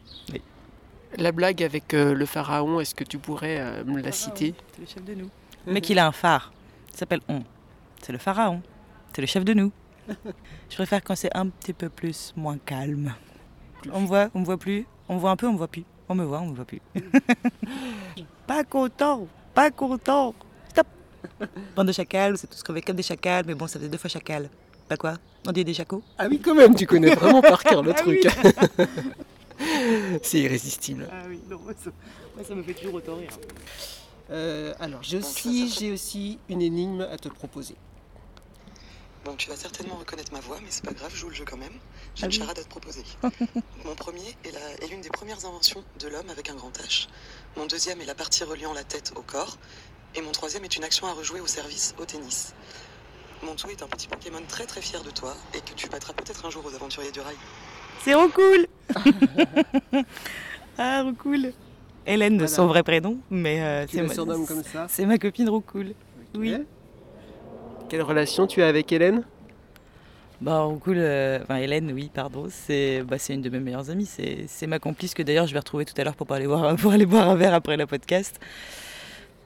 La 1.18 1.32
blague 1.32 1.62
avec 1.62 1.94
euh, 1.94 2.14
le 2.14 2.26
pharaon, 2.26 2.80
est-ce 2.80 2.94
que 2.94 3.04
tu 3.04 3.18
pourrais 3.18 3.58
euh, 3.60 3.84
me 3.84 4.00
la 4.00 4.12
citer? 4.12 4.54
C'est 4.72 4.80
le 4.80 4.86
chef 4.86 5.04
de 5.04 5.14
nous. 5.14 5.30
Le 5.66 5.72
mec, 5.72 5.88
il 5.88 5.98
a 5.98 6.06
un 6.06 6.12
phare. 6.12 6.52
Il 6.92 6.98
s'appelle 6.98 7.20
On. 7.28 7.42
C'est 8.02 8.12
le 8.12 8.18
pharaon. 8.18 8.60
C'est 9.14 9.20
le 9.20 9.26
chef 9.26 9.44
de 9.44 9.54
nous. 9.54 9.72
Je 10.70 10.74
préfère 10.74 11.02
quand 11.02 11.16
c'est 11.16 11.34
un 11.36 11.48
petit 11.48 11.72
peu 11.72 11.88
plus, 11.88 12.32
moins 12.36 12.58
calme. 12.58 13.14
On 13.92 14.00
me 14.00 14.06
voit, 14.06 14.28
on 14.34 14.40
me 14.40 14.44
voit 14.44 14.58
plus. 14.58 14.86
On 15.08 15.14
me 15.14 15.20
voit 15.20 15.30
un 15.30 15.36
peu, 15.36 15.46
on 15.46 15.52
me 15.52 15.58
voit 15.58 15.68
plus. 15.68 15.84
On 16.08 16.14
me 16.14 16.24
voit, 16.24 16.40
on 16.40 16.46
me 16.46 16.54
voit 16.54 16.64
plus. 16.64 16.80
pas 18.46 18.64
content, 18.64 19.26
pas 19.54 19.70
content. 19.70 20.34
Bande 21.76 21.86
de 21.88 21.92
chacals, 21.92 22.38
c'est 22.38 22.46
tous 22.48 22.62
crevés 22.62 22.82
comme 22.82 22.96
des 22.96 23.02
chacals, 23.02 23.44
mais 23.46 23.54
bon, 23.54 23.66
ça 23.66 23.78
faisait 23.78 23.88
deux 23.90 23.98
fois 23.98 24.08
chacal. 24.10 24.48
Pas 24.88 24.96
quoi? 24.96 25.14
On 25.46 25.52
dit 25.52 25.64
des 25.64 25.74
chacos 25.74 26.02
Ah 26.18 26.26
oui, 26.30 26.40
quand 26.40 26.54
même, 26.54 26.74
tu 26.74 26.86
connais 26.86 27.14
vraiment 27.14 27.42
par 27.42 27.62
cœur 27.62 27.82
le 27.82 27.90
Ah 27.96 28.02
truc. 28.02 28.26
oui. 28.26 28.86
C'est 30.22 30.40
irrésistible. 30.40 31.08
Ah 31.10 31.24
oui, 31.28 31.40
non, 31.48 31.60
ça, 31.82 31.90
ça 32.44 32.54
me 32.54 32.62
fait 32.62 32.74
toujours 32.74 32.94
autant 32.94 33.16
rire. 33.16 33.30
Euh, 34.30 34.74
alors, 34.80 35.02
j'ai 35.02 35.18
aussi, 35.18 35.68
j'ai 35.68 35.92
aussi 35.92 36.38
une 36.48 36.60
énigme 36.62 37.00
à 37.02 37.16
te 37.16 37.28
proposer. 37.28 37.74
Bon, 39.24 39.34
tu 39.36 39.48
vas 39.48 39.56
certainement 39.56 39.96
reconnaître 39.96 40.32
ma 40.32 40.40
voix, 40.40 40.58
mais 40.60 40.68
c'est 40.70 40.84
pas 40.84 40.92
grave, 40.92 41.10
je 41.12 41.16
joue 41.18 41.28
le 41.30 41.34
jeu 41.34 41.44
quand 41.48 41.56
même. 41.56 41.72
J'ai 42.14 42.24
Ah 42.24 42.26
une 42.26 42.32
oui. 42.32 42.38
charade 42.38 42.58
à 42.58 42.62
te 42.62 42.68
proposer. 42.68 43.02
Mon 43.84 43.94
premier 43.96 44.36
est 44.44 44.52
la- 44.52 44.84
est 44.84 44.88
l'une 44.88 45.00
des 45.00 45.08
premières 45.10 45.44
inventions 45.46 45.82
de 46.00 46.08
l'homme 46.08 46.28
avec 46.30 46.48
un 46.50 46.54
grand 46.54 46.70
H. 46.78 47.08
Mon 47.56 47.66
deuxième 47.66 48.00
est 48.00 48.04
la 48.04 48.14
partie 48.14 48.44
reliant 48.44 48.72
la 48.72 48.84
tête 48.84 49.12
au 49.16 49.22
corps. 49.22 49.58
Et 50.16 50.22
mon 50.22 50.32
troisième 50.32 50.64
est 50.64 50.76
une 50.76 50.84
action 50.84 51.06
à 51.06 51.12
rejouer 51.12 51.40
au 51.40 51.46
service 51.46 51.94
au 52.00 52.04
tennis. 52.04 52.54
Mon 53.42 53.54
tout 53.54 53.68
est 53.68 53.82
un 53.82 53.86
petit 53.86 54.08
Pokémon 54.08 54.40
très 54.48 54.64
très 54.64 54.80
fier 54.80 55.02
de 55.02 55.10
toi 55.10 55.34
et 55.54 55.58
que 55.58 55.74
tu 55.76 55.88
battras 55.88 56.14
peut-être 56.14 56.46
un 56.46 56.50
jour 56.50 56.64
aux 56.64 56.74
aventuriers 56.74 57.12
du 57.12 57.20
rail. 57.20 57.36
C'est 58.02 58.14
Roucool 58.14 58.66
Ah, 60.78 61.02
Roucool 61.02 61.52
Hélène 62.06 62.34
de 62.34 62.38
Voilà. 62.44 62.54
son 62.54 62.66
vrai 62.66 62.82
prénom, 62.82 63.18
mais 63.30 63.60
euh, 63.60 63.86
c'est 63.90 64.02
ma, 64.02 64.14
surnommes 64.14 64.46
comme 64.46 64.62
ça 64.62 64.86
c'est 64.88 65.04
ma 65.06 65.18
copine 65.18 65.48
Roucool. 65.48 65.92
Oui. 66.36 66.56
Quelle 67.88 68.02
relation 68.02 68.46
tu 68.46 68.62
as 68.62 68.68
avec 68.68 68.90
Hélène? 68.92 69.24
Bah, 70.40 70.60
Roucoule, 70.60 70.98
euh, 70.98 71.40
enfin 71.42 71.56
Hélène, 71.56 71.90
oui, 71.92 72.10
pardon, 72.12 72.46
c'est 72.50 73.02
bah, 73.02 73.18
c'est 73.18 73.34
une 73.34 73.42
de 73.42 73.48
mes 73.50 73.58
meilleures 73.58 73.90
amies. 73.90 74.06
C'est 74.06 74.44
c'est 74.48 74.66
ma 74.66 74.78
complice 74.78 75.14
que 75.14 75.22
d'ailleurs 75.22 75.46
je 75.46 75.52
vais 75.52 75.58
retrouver 75.58 75.84
tout 75.84 75.94
à 75.98 76.04
l'heure 76.04 76.14
pour, 76.14 76.30
aller 76.32 76.46
boire- 76.46 76.76
pour 76.80 76.92
aller 76.92 77.06
boire 77.06 77.28
un 77.28 77.34
verre 77.36 77.54
après 77.54 77.76
le 77.76 77.86
podcast. 77.86 78.38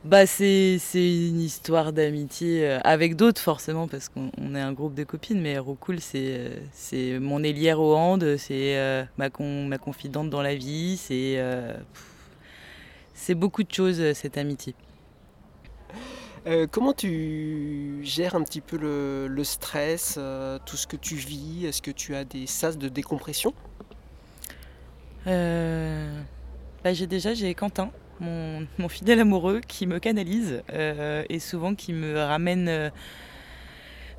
Bah, 0.03 0.25
c'est 0.27 0.79
c'est 0.79 1.29
une 1.29 1.41
histoire 1.41 1.93
d'amitié 1.93 2.67
euh, 2.67 2.79
avec 2.85 3.17
d'autres, 3.17 3.41
forcément, 3.41 3.87
parce 3.87 4.09
qu'on 4.09 4.31
on 4.39 4.55
est 4.55 4.61
un 4.61 4.73
groupe 4.73 4.95
de 4.95 5.05
copines. 5.05 5.41
Mais 5.41 5.59
Roucoule, 5.59 6.01
c'est 6.01 6.37
euh, 6.39 6.57
c'est 6.73 7.19
mon 7.19 7.43
élière 7.43 7.79
au 7.81 7.95
hand, 7.95 8.37
c'est 8.39 8.79
euh, 8.79 9.05
ma, 9.19 9.29
con- 9.29 9.67
ma 9.67 9.77
confidente 9.77 10.31
dans 10.31 10.41
la 10.41 10.55
vie, 10.55 10.97
c'est 10.97 11.35
euh, 11.37 11.77
c'est 13.13 13.35
beaucoup 13.35 13.63
de 13.63 13.71
choses, 13.71 14.13
cette 14.15 14.39
amitié. 14.39 14.75
Euh, 16.47 16.67
comment 16.67 16.95
tu 16.95 18.01
gères 18.03 18.35
un 18.35 18.43
petit 18.43 18.63
peu 18.63 18.79
le, 18.79 19.27
le 19.29 19.45
stress, 19.45 20.19
tout 20.65 20.79
ce 20.79 20.87
que 20.87 20.97
tu 20.97 21.17
vis? 21.17 21.67
Est-ce 21.67 21.83
que 21.83 21.91
tu 21.91 22.15
as 22.15 22.25
des 22.25 22.47
sas 22.47 22.79
de 22.79 22.89
décompression? 22.89 23.53
Bah, 25.27 26.95
j'ai 26.95 27.07
déjà 27.07 27.35
j'ai 27.35 27.55
Quentin, 27.55 27.91
mon, 28.21 28.89
fidèle 28.89 29.21
amoureux, 29.21 29.61
qui 29.67 29.87
me 29.87 29.99
canalise 29.99 30.63
euh, 30.73 31.25
et 31.29 31.39
souvent 31.39 31.75
qui 31.75 31.93
me 31.93 32.19
ramène. 32.19 32.69
euh, 32.69 32.91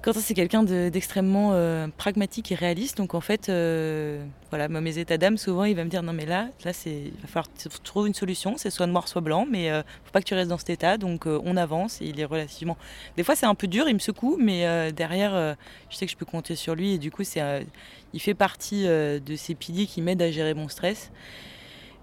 Quentin, 0.02 0.20
c'est 0.20 0.34
quelqu'un 0.34 0.64
de- 0.64 0.90
d'extrêmement 0.90 1.52
euh, 1.54 1.88
pragmatique 1.96 2.52
et 2.52 2.56
réaliste. 2.56 2.98
Donc 2.98 3.14
en 3.14 3.22
fait, 3.22 3.50
euh, 3.50 4.26
voilà, 4.50 4.68
mes 4.68 4.98
états 4.98 5.20
d'âme, 5.20 5.38
souvent, 5.38 5.64
il 5.64 5.76
va 5.76 5.84
me 5.84 5.90
dire 5.90 6.02
non 6.02 6.12
mais 6.12 6.26
là, 6.26 6.48
là, 6.66 6.74
c'est, 6.74 6.90
il 6.90 7.22
va 7.22 7.28
falloir 7.28 7.48
trouves 7.84 8.08
une 8.08 8.16
solution. 8.16 8.56
C'est 8.58 8.72
soit 8.72 8.88
noir, 8.88 9.08
soit 9.08 9.22
blanc, 9.22 9.46
mais 9.48 9.70
faut 10.04 10.12
pas 10.12 10.20
que 10.20 10.26
tu 10.26 10.34
restes 10.34 10.50
dans 10.50 10.58
cet 10.58 10.72
état. 10.72 10.98
Donc 10.98 11.28
on 11.28 11.56
avance. 11.56 12.02
Et 12.02 12.06
il 12.06 12.20
est 12.20 12.26
relativement. 12.26 12.78
Des 13.16 13.24
fois, 13.24 13.36
c'est 13.36 13.46
un 13.46 13.54
peu 13.54 13.68
dur, 13.68 13.88
il 13.88 13.94
me 13.94 14.00
secoue, 14.00 14.38
mais 14.40 14.92
derrière, 14.92 15.56
je 15.92 15.96
sais 15.96 16.08
que 16.08 16.12
je 16.12 16.18
peux 16.18 16.26
compter 16.26 16.56
sur 16.56 16.74
lui. 16.74 16.94
Et 16.94 16.98
du 16.98 17.12
coup, 17.12 17.24
c'est, 17.24 17.64
il 18.14 18.20
fait 18.20 18.34
partie 18.34 18.86
de 18.86 19.36
ces 19.36 19.54
piliers 19.54 19.86
qui 19.86 20.02
m'aident 20.02 20.24
à 20.24 20.32
gérer 20.32 20.56
mon 20.56 20.68
stress. 20.68 21.12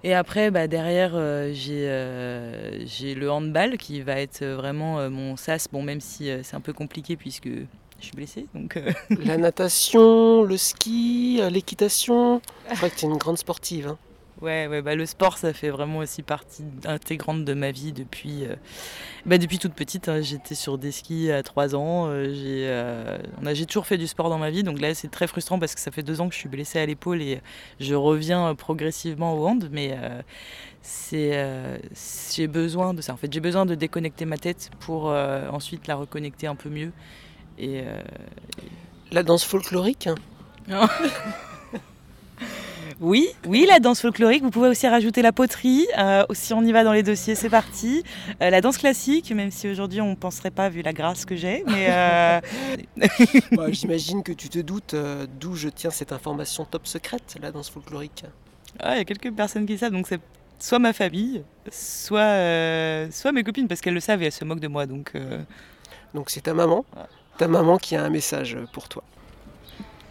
Et 0.04 0.14
après, 0.14 0.50
bah, 0.50 0.68
derrière, 0.68 1.12
euh, 1.14 1.50
j'ai 1.52 1.88
euh, 1.88 2.84
j'ai 2.86 3.14
le 3.14 3.30
handball 3.30 3.76
qui 3.78 4.00
va 4.00 4.20
être 4.20 4.44
vraiment 4.44 5.00
euh, 5.00 5.10
mon 5.10 5.36
sas. 5.36 5.66
Bon, 5.72 5.82
même 5.82 6.00
si 6.00 6.30
c'est 6.42 6.54
un 6.54 6.60
peu 6.60 6.72
compliqué 6.72 7.16
puisque 7.16 7.48
je 7.48 8.04
suis 8.04 8.12
blessée. 8.14 8.46
Donc, 8.54 8.78
La 9.24 9.36
natation, 9.36 10.42
le 10.44 10.56
ski, 10.56 11.40
l'équitation 11.50 12.40
Je 12.70 12.76
crois 12.76 12.90
que 12.90 12.96
tu 12.96 13.06
es 13.06 13.08
une 13.08 13.16
grande 13.16 13.38
sportive. 13.38 13.88
hein. 13.88 13.98
Ouais, 14.42 14.66
ouais, 14.68 14.82
bah, 14.82 14.94
le 14.94 15.06
sport, 15.06 15.38
ça 15.38 15.52
fait 15.52 15.70
vraiment 15.70 15.98
aussi 15.98 16.22
partie 16.22 16.64
intégrante 16.84 17.44
de 17.44 17.54
ma 17.54 17.70
vie 17.70 17.92
depuis, 17.92 18.44
euh, 18.44 18.54
bah, 19.26 19.38
depuis 19.38 19.58
toute 19.58 19.74
petite. 19.74 20.08
hein. 20.08 20.20
J'étais 20.22 20.54
sur 20.54 20.78
des 20.78 20.92
skis 20.92 21.30
à 21.30 21.42
3 21.42 21.74
ans. 21.74 22.06
euh, 22.08 22.24
j'ai 22.32 22.66
euh, 22.68 23.18
j'ai 23.54 23.66
toujours 23.66 23.86
fait 23.86 23.98
du 23.98 24.06
sport 24.06 24.28
dans 24.30 24.38
ma 24.38 24.50
vie. 24.50 24.62
Donc 24.62 24.80
là, 24.80 24.94
c'est 24.94 25.08
très 25.10 25.26
frustrant 25.26 25.58
parce 25.58 25.74
que 25.74 25.80
ça 25.80 25.90
fait 25.90 26.02
deux 26.02 26.20
ans 26.20 26.28
que 26.28 26.34
je 26.34 26.40
suis 26.40 26.48
blessée 26.48 26.78
à 26.78 26.86
l'épaule 26.86 27.22
et 27.22 27.40
je 27.80 27.94
reviens 27.94 28.54
progressivement 28.54 29.34
au 29.34 29.46
hand. 29.46 29.68
Mais 29.72 29.96
c'est 30.82 31.80
j'ai 32.34 32.46
besoin 32.46 32.94
de 32.94 33.02
ça. 33.02 33.12
En 33.12 33.16
fait, 33.16 33.32
j'ai 33.32 33.40
besoin 33.40 33.66
de 33.66 33.74
déconnecter 33.74 34.24
ma 34.24 34.38
tête 34.38 34.70
pour 34.80 35.06
ensuite 35.06 35.86
la 35.86 35.96
reconnecter 35.96 36.46
un 36.46 36.54
peu 36.56 36.68
mieux. 36.68 36.92
Et 37.58 37.82
La 39.10 39.22
danse 39.22 39.44
folklorique 39.44 40.08
hein. 40.70 40.88
oui, 43.00 43.28
oui, 43.46 43.64
la 43.68 43.78
danse 43.78 44.00
folklorique. 44.00 44.42
Vous 44.42 44.50
pouvez 44.50 44.68
aussi 44.68 44.88
rajouter 44.88 45.22
la 45.22 45.32
poterie. 45.32 45.86
euh, 45.98 46.24
si 46.32 46.52
on 46.52 46.62
y 46.62 46.72
va 46.72 46.82
dans 46.82 46.92
les 46.92 47.04
dossiers, 47.04 47.34
c'est 47.36 47.48
parti. 47.50 48.02
Euh, 48.42 48.50
la 48.50 48.60
danse 48.60 48.76
classique, 48.78 49.30
même 49.32 49.50
si 49.52 49.68
aujourd'hui 49.68 50.00
on 50.00 50.10
ne 50.10 50.14
penserait 50.16 50.50
pas 50.50 50.68
vu 50.68 50.82
la 50.82 50.92
grâce 50.92 51.24
que 51.24 51.36
j'ai. 51.36 51.62
Mais 51.66 51.86
euh, 51.90 52.40
J'imagine 53.70 54.22
que 54.22 54.32
tu 54.32 54.48
te 54.48 54.58
doutes 54.58 54.94
euh, 54.94 55.26
d'où 55.40 55.54
je 55.54 55.68
tiens 55.68 55.90
cette 55.90 56.12
information 56.12 56.64
top 56.64 56.86
secrète, 56.86 57.36
la 57.40 57.52
danse 57.52 57.70
folklorique. 57.70 58.24
ah, 58.80 58.94
il 58.96 58.98
y 58.98 59.00
a 59.00 59.04
quelques 59.04 59.32
personnes 59.32 59.66
qui 59.66 59.78
savent. 59.78 59.92
Donc 59.92 60.06
c'est 60.08 60.20
soit 60.58 60.80
ma 60.80 60.92
famille, 60.92 61.44
soit, 61.70 62.20
euh, 62.20 63.08
soit 63.12 63.30
mes 63.32 63.44
copines 63.44 63.68
parce 63.68 63.80
qu'elles 63.80 63.94
le 63.94 64.00
savent 64.00 64.22
et 64.22 64.26
elles 64.26 64.32
se 64.32 64.44
moquent 64.44 64.60
de 64.60 64.68
moi. 64.68 64.86
Donc 64.86 65.12
euh, 65.14 65.42
Donc 66.14 66.30
c'est 66.30 66.40
ta 66.42 66.54
maman, 66.54 66.84
ta 67.38 67.46
maman 67.48 67.78
qui 67.78 67.94
a 67.96 68.04
un 68.04 68.10
message 68.10 68.58
pour 68.72 68.88
toi. 68.88 69.04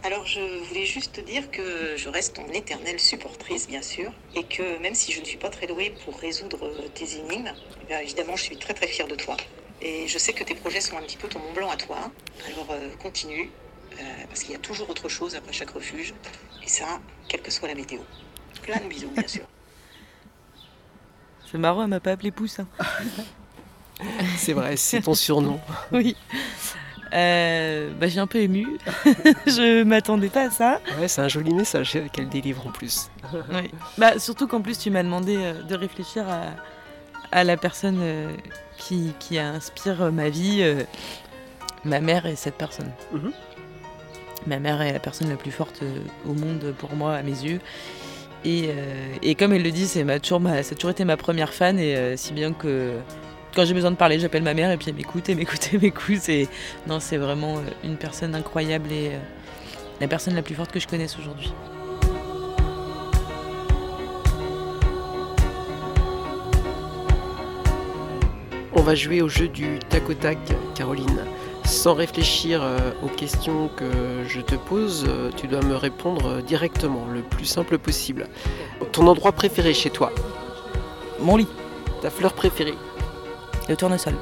Alors 0.08 0.24
je 0.24 0.40
voulais 0.66 0.86
juste 0.86 1.16
te 1.16 1.20
dire 1.20 1.50
que 1.50 1.94
je 1.98 2.08
reste 2.08 2.36
ton 2.36 2.46
éternelle 2.48 2.98
supportrice, 2.98 3.68
bien 3.68 3.82
sûr, 3.82 4.10
et 4.34 4.42
que 4.42 4.78
même 4.80 4.94
si 4.94 5.12
je 5.12 5.20
ne 5.20 5.26
suis 5.26 5.36
pas 5.36 5.50
très 5.50 5.66
douée 5.66 5.94
pour 6.02 6.18
résoudre 6.18 6.64
euh, 6.64 6.88
tes 6.94 7.18
énigmes, 7.18 7.52
eh 7.82 7.84
bien, 7.84 7.98
évidemment 7.98 8.34
je 8.34 8.44
suis 8.44 8.56
très 8.56 8.72
très 8.72 8.86
fière 8.86 9.06
de 9.06 9.14
toi. 9.16 9.36
Et 9.82 10.08
je 10.08 10.16
sais 10.16 10.32
que 10.32 10.42
tes 10.44 10.54
projets 10.54 10.80
sont 10.80 10.96
un 10.96 11.02
petit 11.02 11.18
peu 11.18 11.28
ton 11.28 11.40
Mont 11.40 11.52
Blanc 11.52 11.68
à 11.68 11.76
toi, 11.76 12.10
alors 12.46 12.68
euh, 12.70 12.88
continue, 13.02 13.50
euh, 14.00 14.02
parce 14.28 14.44
qu'il 14.44 14.52
y 14.52 14.54
a 14.54 14.58
toujours 14.60 14.88
autre 14.88 15.10
chose 15.10 15.34
après 15.36 15.52
chaque 15.52 15.72
refuge, 15.72 16.14
et 16.64 16.68
ça, 16.70 17.00
quelle 17.28 17.42
que 17.42 17.50
soit 17.50 17.68
la 17.68 17.74
météo. 17.74 18.00
Plein 18.62 18.80
de 18.80 18.88
bisous, 18.88 19.10
bien 19.10 19.28
sûr. 19.28 19.44
c'est 21.52 21.58
marrant, 21.58 21.82
elle 21.82 21.90
m'a 21.90 22.00
pas 22.00 22.12
appelé 22.12 22.30
pouce. 22.30 22.60
hein. 22.60 22.68
C'est 24.38 24.54
vrai, 24.54 24.78
c'est 24.78 25.02
ton 25.02 25.12
surnom. 25.12 25.60
oui. 25.92 26.16
Euh, 27.12 27.90
bah, 27.98 28.08
j'ai 28.08 28.20
un 28.20 28.26
peu 28.26 28.38
ému. 28.38 28.66
je 29.46 29.82
m'attendais 29.82 30.28
pas 30.28 30.46
à 30.46 30.50
ça. 30.50 30.80
Ouais, 30.98 31.08
c'est 31.08 31.20
un 31.20 31.28
joli 31.28 31.52
message 31.54 31.98
qu'elle 32.12 32.28
délivre 32.28 32.66
en 32.66 32.70
plus. 32.70 33.10
Oui. 33.32 33.70
Bah, 33.96 34.18
surtout 34.18 34.46
qu'en 34.46 34.60
plus, 34.60 34.78
tu 34.78 34.90
m'as 34.90 35.02
demandé 35.02 35.36
euh, 35.38 35.62
de 35.62 35.74
réfléchir 35.74 36.24
à, 36.28 36.42
à 37.32 37.44
la 37.44 37.56
personne 37.56 37.98
euh, 38.00 38.30
qui, 38.76 39.12
qui 39.18 39.38
inspire 39.38 40.12
ma 40.12 40.28
vie. 40.28 40.64
ma 41.84 42.00
mère 42.00 42.26
est 42.26 42.36
cette 42.36 42.56
personne. 42.56 42.90
Mhm. 43.12 43.32
Ma 44.46 44.58
mère 44.58 44.80
est 44.82 44.92
la 44.92 45.00
personne 45.00 45.28
la 45.28 45.36
plus 45.36 45.50
forte 45.50 45.82
au 46.26 46.32
monde 46.32 46.74
pour 46.78 46.94
moi, 46.94 47.14
à 47.14 47.22
mes 47.22 47.32
yeux. 47.42 47.60
Et, 48.44 48.70
et 49.20 49.34
comme 49.34 49.52
elle 49.52 49.64
le 49.64 49.72
dit, 49.72 49.86
c'est 49.88 50.04
ma, 50.04 50.20
toujours 50.20 50.38
ma, 50.38 50.62
ça 50.62 50.72
a 50.72 50.74
toujours 50.76 50.92
été 50.92 51.04
ma 51.04 51.16
première 51.16 51.52
fan. 51.52 51.78
Et 51.78 52.16
si 52.16 52.32
bien 52.32 52.52
que 52.52 52.92
quand 53.58 53.64
j'ai 53.64 53.74
besoin 53.74 53.90
de 53.90 53.96
parler, 53.96 54.20
j'appelle 54.20 54.44
ma 54.44 54.54
mère 54.54 54.70
et 54.70 54.76
puis 54.76 54.86
elle 54.88 54.94
m'écoute, 54.94 55.28
elle 55.28 55.36
m'écoute, 55.36 55.70
elle 55.72 55.80
m'écoute. 55.80 56.28
Et 56.28 56.46
non, 56.86 57.00
c'est 57.00 57.16
vraiment 57.16 57.56
euh, 57.56 57.62
une 57.82 57.96
personne 57.96 58.36
incroyable 58.36 58.92
et 58.92 59.08
euh, 59.08 59.18
la 60.00 60.06
personne 60.06 60.36
la 60.36 60.42
plus 60.42 60.54
forte 60.54 60.70
que 60.70 60.78
je 60.78 60.86
connaisse 60.86 61.18
aujourd'hui. 61.18 61.52
On 68.74 68.82
va 68.82 68.94
jouer 68.94 69.22
au 69.22 69.28
jeu 69.28 69.48
du 69.48 69.80
tac 69.88 70.08
au 70.08 70.14
tac, 70.14 70.38
Caroline. 70.76 71.24
Sans 71.64 71.94
réfléchir 71.94 72.62
euh, 72.62 72.78
aux 73.02 73.08
questions 73.08 73.70
que 73.76 73.90
je 74.28 74.40
te 74.40 74.54
pose, 74.54 75.04
tu 75.36 75.48
dois 75.48 75.62
me 75.62 75.74
répondre 75.74 76.42
directement, 76.42 77.08
le 77.12 77.22
plus 77.22 77.44
simple 77.44 77.78
possible. 77.78 78.28
Ton 78.92 79.08
endroit 79.08 79.32
préféré 79.32 79.74
chez 79.74 79.90
toi? 79.90 80.12
Mon 81.18 81.36
lit, 81.36 81.48
Ta 82.00 82.10
fleur 82.10 82.32
préférée 82.34 82.76
le 83.68 83.76
tournesol. 83.76 84.14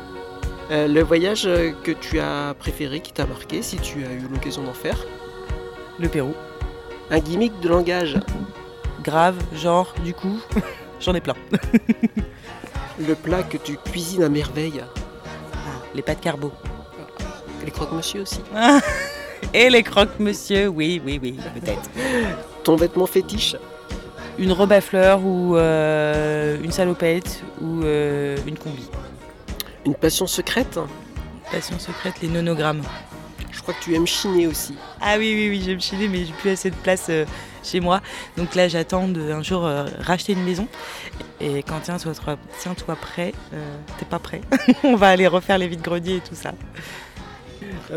Euh, 0.71 0.89
Le 0.89 1.03
voyage 1.03 1.47
euh, 1.47 1.73
que 1.85 1.93
tu 1.93 2.19
as 2.19 2.55
préféré, 2.59 3.01
qui 3.01 3.13
t'a 3.13 3.27
marqué, 3.27 3.63
si 3.63 3.77
tu 3.77 4.05
as 4.05 4.13
eu 4.13 4.27
l'occasion 4.31 4.63
d'en 4.63 4.73
faire 4.73 4.99
Le 5.99 6.09
Pérou. 6.09 6.35
Un 7.11 7.21
gimmick 7.21 7.59
de 7.61 7.69
langage 7.69 8.19
Grave, 9.05 9.37
genre, 9.55 9.95
du 10.05 10.13
coup, 10.13 10.41
j'en 11.01 11.15
ai 11.15 11.21
plein. 11.21 11.35
Le 12.99 13.15
plat 13.15 13.43
que 13.43 13.59
tu 13.59 13.77
cuisines 13.77 14.23
à 14.25 14.29
merveille 14.29 14.83
Les 15.95 16.03
pâtes 16.03 16.21
carbo. 16.21 16.51
Les 17.65 17.71
croque-monsieur 17.71 18.23
aussi 18.23 18.41
Et 19.55 19.71
les 19.71 19.83
croque-monsieur, 19.83 20.67
oui, 20.69 21.01
oui, 21.05 21.21
oui, 21.23 21.37
peut-être. 21.55 21.89
Ton 22.65 22.75
vêtement 22.75 23.07
fétiche 23.07 23.55
Une 24.39 24.51
robe 24.51 24.73
à 24.73 24.81
fleurs 24.81 25.21
ou 25.25 25.57
euh, 25.57 26.59
une 26.63 26.73
salopette 26.73 27.43
ou 27.61 27.83
euh, 27.85 28.37
une 28.47 28.59
combi. 28.59 28.89
Une 29.87 29.95
passion 29.95 30.27
secrète 30.27 30.81
Passion 31.53 31.79
secrète, 31.79 32.21
les 32.21 32.27
nonogrammes. 32.27 32.83
Je 33.53 33.63
crois 33.63 33.73
que 33.73 33.85
tu 33.85 33.95
aimes 33.95 34.07
chiner 34.07 34.49
aussi. 34.49 34.75
Ah 35.01 35.15
oui, 35.17 35.33
oui, 35.33 35.49
oui, 35.49 35.63
j'aime 35.65 35.81
chiner, 35.81 36.09
mais 36.09 36.25
j'ai 36.25 36.33
plus 36.33 36.51
assez 36.51 36.71
de 36.71 36.75
place 36.75 37.07
euh, 37.09 37.25
chez 37.63 37.79
moi. 37.79 38.01
Donc 38.37 38.57
là, 38.57 38.67
j'attends 38.67 39.07
de 39.07 39.31
un 39.31 39.45
jour 39.45 39.65
euh, 39.65 39.87
racheter 40.01 40.33
une 40.33 40.43
maison. 40.43 40.67
Et 41.41 41.63
quand 41.63 41.79
tiens-toi 41.85 42.15
tiens 42.59 42.73
-toi 42.73 42.97
prêt, 42.97 43.33
euh, 43.55 43.77
t'es 43.97 44.07
pas 44.07 44.19
prêt, 44.19 44.41
on 44.83 44.97
va 44.97 45.11
aller 45.11 45.29
refaire 45.29 45.57
les 45.57 45.69
vides-greniers 45.69 46.17
et 46.17 46.21
tout 46.21 46.35
ça. 46.35 46.53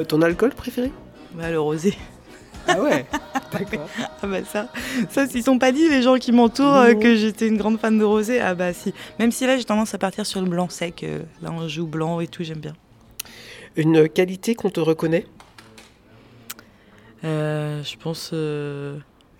Ton 0.07 0.21
alcool 0.21 0.53
préféré? 0.53 0.91
Bah, 1.33 1.49
le 1.49 1.59
rosé. 1.59 1.97
Ah 2.69 2.81
ouais 2.81 3.05
D'accord. 3.51 3.89
Ah 4.21 4.27
bah 4.27 4.43
ça, 4.43 4.69
ça 5.09 5.27
s'ils 5.27 5.43
sont 5.43 5.57
pas 5.57 5.71
dit 5.71 5.89
les 5.89 6.01
gens 6.03 6.17
qui 6.17 6.31
m'entourent 6.31 6.75
euh, 6.75 6.93
que 6.93 7.15
j'étais 7.15 7.47
une 7.47 7.57
grande 7.57 7.79
fan 7.79 7.97
de 7.97 8.03
rosé, 8.03 8.39
ah 8.39 8.53
bah 8.53 8.73
si. 8.73 8.93
Même 9.17 9.31
si 9.31 9.47
là 9.47 9.57
j'ai 9.57 9.63
tendance 9.63 9.93
à 9.95 9.97
partir 9.97 10.25
sur 10.25 10.41
le 10.41 10.47
blanc 10.47 10.69
sec, 10.69 11.03
euh, 11.03 11.23
là 11.41 11.51
on 11.51 11.67
joue 11.67 11.87
blanc 11.87 12.19
et 12.19 12.27
tout, 12.27 12.43
j'aime 12.43 12.59
bien. 12.59 12.73
Une 13.75 14.07
qualité 14.07 14.53
qu'on 14.53 14.69
te 14.69 14.79
reconnaît? 14.79 15.25
Euh, 17.23 17.83
je 17.83 17.97
pense 17.97 18.33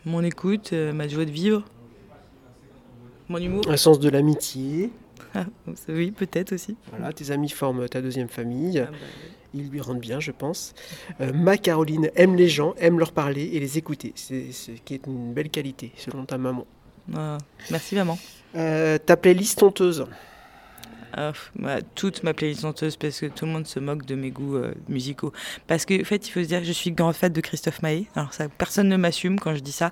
mon 0.05 0.23
écoute, 0.23 0.73
ma 0.73 1.07
joie 1.07 1.25
de 1.25 1.31
vivre, 1.31 1.63
mon 3.27 3.37
humour. 3.37 3.63
Un 3.69 3.77
sens 3.77 3.99
de 3.99 4.09
l'amitié. 4.09 4.91
Ah, 5.35 5.45
oui, 5.87 6.09
peut-être 6.09 6.53
aussi. 6.53 6.75
Voilà, 6.89 7.13
tes 7.13 7.29
amis 7.29 7.49
forment 7.49 7.87
ta 7.87 8.01
deuxième 8.01 8.29
famille. 8.29 8.79
Ah 8.79 8.89
bah, 8.91 8.97
Ils 9.53 9.69
lui 9.69 9.81
rendent 9.81 9.99
bien, 9.99 10.19
je 10.19 10.31
pense. 10.31 10.73
Euh, 11.21 11.31
ma 11.33 11.57
Caroline 11.57 12.09
aime 12.15 12.35
les 12.35 12.49
gens, 12.49 12.75
aime 12.77 12.99
leur 12.99 13.11
parler 13.11 13.49
et 13.53 13.59
les 13.59 13.77
écouter. 13.77 14.13
C'est 14.15 14.51
ce 14.51 14.71
qui 14.71 14.93
est 14.93 15.07
une 15.07 15.33
belle 15.33 15.49
qualité, 15.49 15.91
selon 15.97 16.25
ta 16.25 16.37
maman. 16.37 16.65
Ah, 17.15 17.37
merci 17.71 17.95
maman. 17.95 18.17
Euh, 18.55 18.97
ta 18.97 19.17
playlist 19.17 19.61
honteuse. 19.63 20.05
Ah, 21.11 21.31
bah, 21.55 21.79
toute 21.95 22.21
ma 22.21 22.35
playlist 22.35 22.63
honteuse 22.63 22.95
parce 22.95 23.19
que 23.19 23.25
tout 23.25 23.45
le 23.45 23.51
monde 23.51 23.65
se 23.65 23.79
moque 23.79 24.05
de 24.05 24.13
mes 24.13 24.29
goûts 24.29 24.57
euh, 24.57 24.75
musicaux. 24.87 25.33
Parce 25.65 25.85
que, 25.85 25.99
en 25.99 26.05
fait, 26.05 26.27
il 26.27 26.31
faut 26.31 26.43
se 26.43 26.47
dire 26.47 26.59
que 26.59 26.67
je 26.67 26.71
suis 26.71 26.91
grande 26.91 27.15
fan 27.15 27.33
de 27.33 27.41
Christophe 27.41 27.81
Maé. 27.81 28.07
Alors, 28.15 28.33
ça, 28.33 28.47
personne 28.47 28.87
ne 28.87 28.97
m'assume 28.97 29.39
quand 29.39 29.55
je 29.55 29.61
dis 29.61 29.71
ça. 29.71 29.91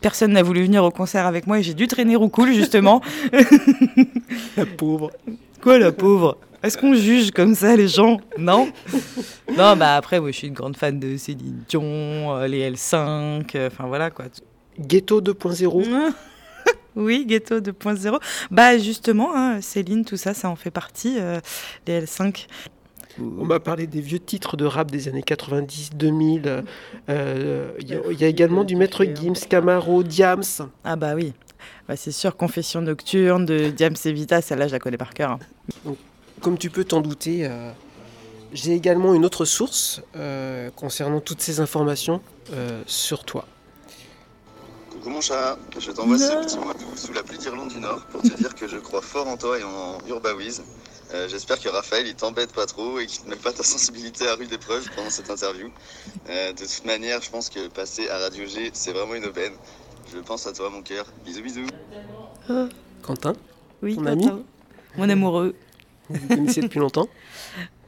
Personne 0.00 0.32
n'a 0.32 0.42
voulu 0.42 0.64
venir 0.64 0.82
au 0.82 0.90
concert 0.90 1.26
avec 1.26 1.46
moi 1.46 1.60
et 1.60 1.62
j'ai 1.62 1.74
dû 1.74 1.86
traîner 1.86 2.16
Roucoule, 2.16 2.52
justement. 2.52 3.00
La 4.56 4.66
pauvre. 4.66 5.12
Quoi, 5.60 5.78
la 5.78 5.92
pauvre? 5.92 6.38
Est-ce 6.62 6.76
qu'on 6.76 6.94
juge 6.94 7.30
comme 7.30 7.54
ça 7.54 7.76
les 7.76 7.86
gens 7.88 8.18
Non 8.36 8.70
Non, 9.56 9.76
bah 9.76 9.96
après, 9.96 10.18
moi, 10.20 10.30
je 10.32 10.36
suis 10.36 10.48
une 10.48 10.54
grande 10.54 10.76
fan 10.76 10.98
de 10.98 11.16
Céline 11.16 11.62
Dion, 11.68 11.82
euh, 12.36 12.46
les 12.48 12.68
L5, 12.70 13.44
euh, 13.54 13.68
enfin 13.68 13.86
voilà 13.86 14.10
quoi. 14.10 14.26
Ghetto 14.78 15.20
2.0. 15.20 16.12
Oui, 16.96 17.26
Ghetto 17.26 17.60
2.0. 17.60 18.18
Bah 18.50 18.76
justement, 18.76 19.30
hein, 19.36 19.60
Céline, 19.60 20.04
tout 20.04 20.16
ça, 20.16 20.34
ça 20.34 20.48
en 20.50 20.56
fait 20.56 20.72
partie, 20.72 21.16
euh, 21.20 21.38
les 21.86 22.00
L5. 22.00 22.46
On 23.20 23.44
m'a 23.44 23.60
parlé 23.60 23.86
des 23.86 24.00
vieux 24.00 24.18
titres 24.18 24.56
de 24.56 24.64
rap 24.64 24.90
des 24.90 25.06
années 25.06 25.22
90, 25.22 25.90
2000. 25.94 26.64
euh, 27.08 27.70
Il 27.80 27.88
y, 27.88 27.94
a- 27.94 28.00
il 28.10 28.20
y 28.20 28.24
a 28.24 28.26
également 28.26 28.64
du 28.64 28.74
Maître 28.74 29.04
Gims, 29.04 29.34
Camaro, 29.48 30.02
Diams. 30.02 30.42
Ah 30.82 30.96
bah 30.96 31.14
oui, 31.14 31.34
bah, 31.86 31.94
c'est 31.94 32.10
sûr, 32.10 32.36
Confession 32.36 32.80
nocturne 32.80 33.46
de 33.46 33.70
Diams 33.70 33.94
et 34.04 34.12
Vita, 34.12 34.40
celle-là, 34.42 34.66
je 34.66 34.72
la 34.72 34.78
connais 34.80 34.96
par 34.98 35.14
cœur. 35.14 35.38
hein. 35.86 35.94
Comme 36.40 36.58
tu 36.58 36.70
peux 36.70 36.84
t'en 36.84 37.00
douter, 37.00 37.46
euh, 37.46 37.70
j'ai 38.52 38.72
également 38.72 39.14
une 39.14 39.24
autre 39.24 39.44
source 39.44 40.00
euh, 40.16 40.70
concernant 40.70 41.20
toutes 41.20 41.40
ces 41.40 41.60
informations 41.60 42.20
euh, 42.52 42.82
sur 42.86 43.24
toi. 43.24 43.44
Coucou 44.90 45.10
mon 45.10 45.20
chat, 45.20 45.58
je 45.78 45.90
t'envoie 45.92 46.18
ce 46.18 46.32
petit 46.44 46.58
mot 46.58 46.72
doux 46.72 46.96
sous 46.96 47.12
la 47.12 47.22
pluie 47.22 47.38
d'Irlande 47.38 47.68
du 47.68 47.78
Nord 47.80 48.04
pour 48.06 48.22
te 48.22 48.34
dire 48.36 48.54
que 48.54 48.66
je 48.68 48.76
crois 48.78 49.02
fort 49.02 49.28
en 49.28 49.36
toi 49.36 49.58
et 49.58 49.62
en 49.62 49.98
Urbawiz. 50.08 50.62
Euh, 51.14 51.26
J'espère 51.28 51.58
que 51.60 51.68
Raphaël 51.68 52.06
il 52.06 52.14
t'embête 52.14 52.52
pas 52.52 52.66
trop 52.66 52.98
et 52.98 53.06
qu'il 53.06 53.24
ne 53.24 53.30
met 53.30 53.36
pas 53.36 53.52
ta 53.52 53.62
sensibilité 53.62 54.28
à 54.28 54.34
rude 54.34 54.52
épreuve 54.52 54.88
pendant 54.94 55.10
cette 55.10 55.30
interview. 55.30 55.68
Euh, 56.28 56.52
de 56.52 56.58
toute 56.58 56.84
manière, 56.84 57.22
je 57.22 57.30
pense 57.30 57.48
que 57.48 57.68
passer 57.68 58.08
à 58.10 58.18
Radio 58.18 58.44
G, 58.46 58.70
c'est 58.74 58.92
vraiment 58.92 59.14
une 59.14 59.24
aubaine. 59.26 59.52
Je 60.12 60.18
pense 60.18 60.46
à 60.46 60.52
toi 60.52 60.68
mon 60.70 60.82
cœur. 60.82 61.06
Bisous 61.24 61.42
bisous. 61.42 61.66
Quentin, 63.02 63.34
Oui, 63.82 63.94
Ton 63.96 64.04
Quentin. 64.04 64.28
ami 64.28 64.44
Mon 64.96 65.08
amoureux. 65.08 65.54
Vous 66.08 66.16
vous 66.20 66.28
connaissez 66.28 66.60
depuis 66.60 66.78
longtemps 66.80 67.08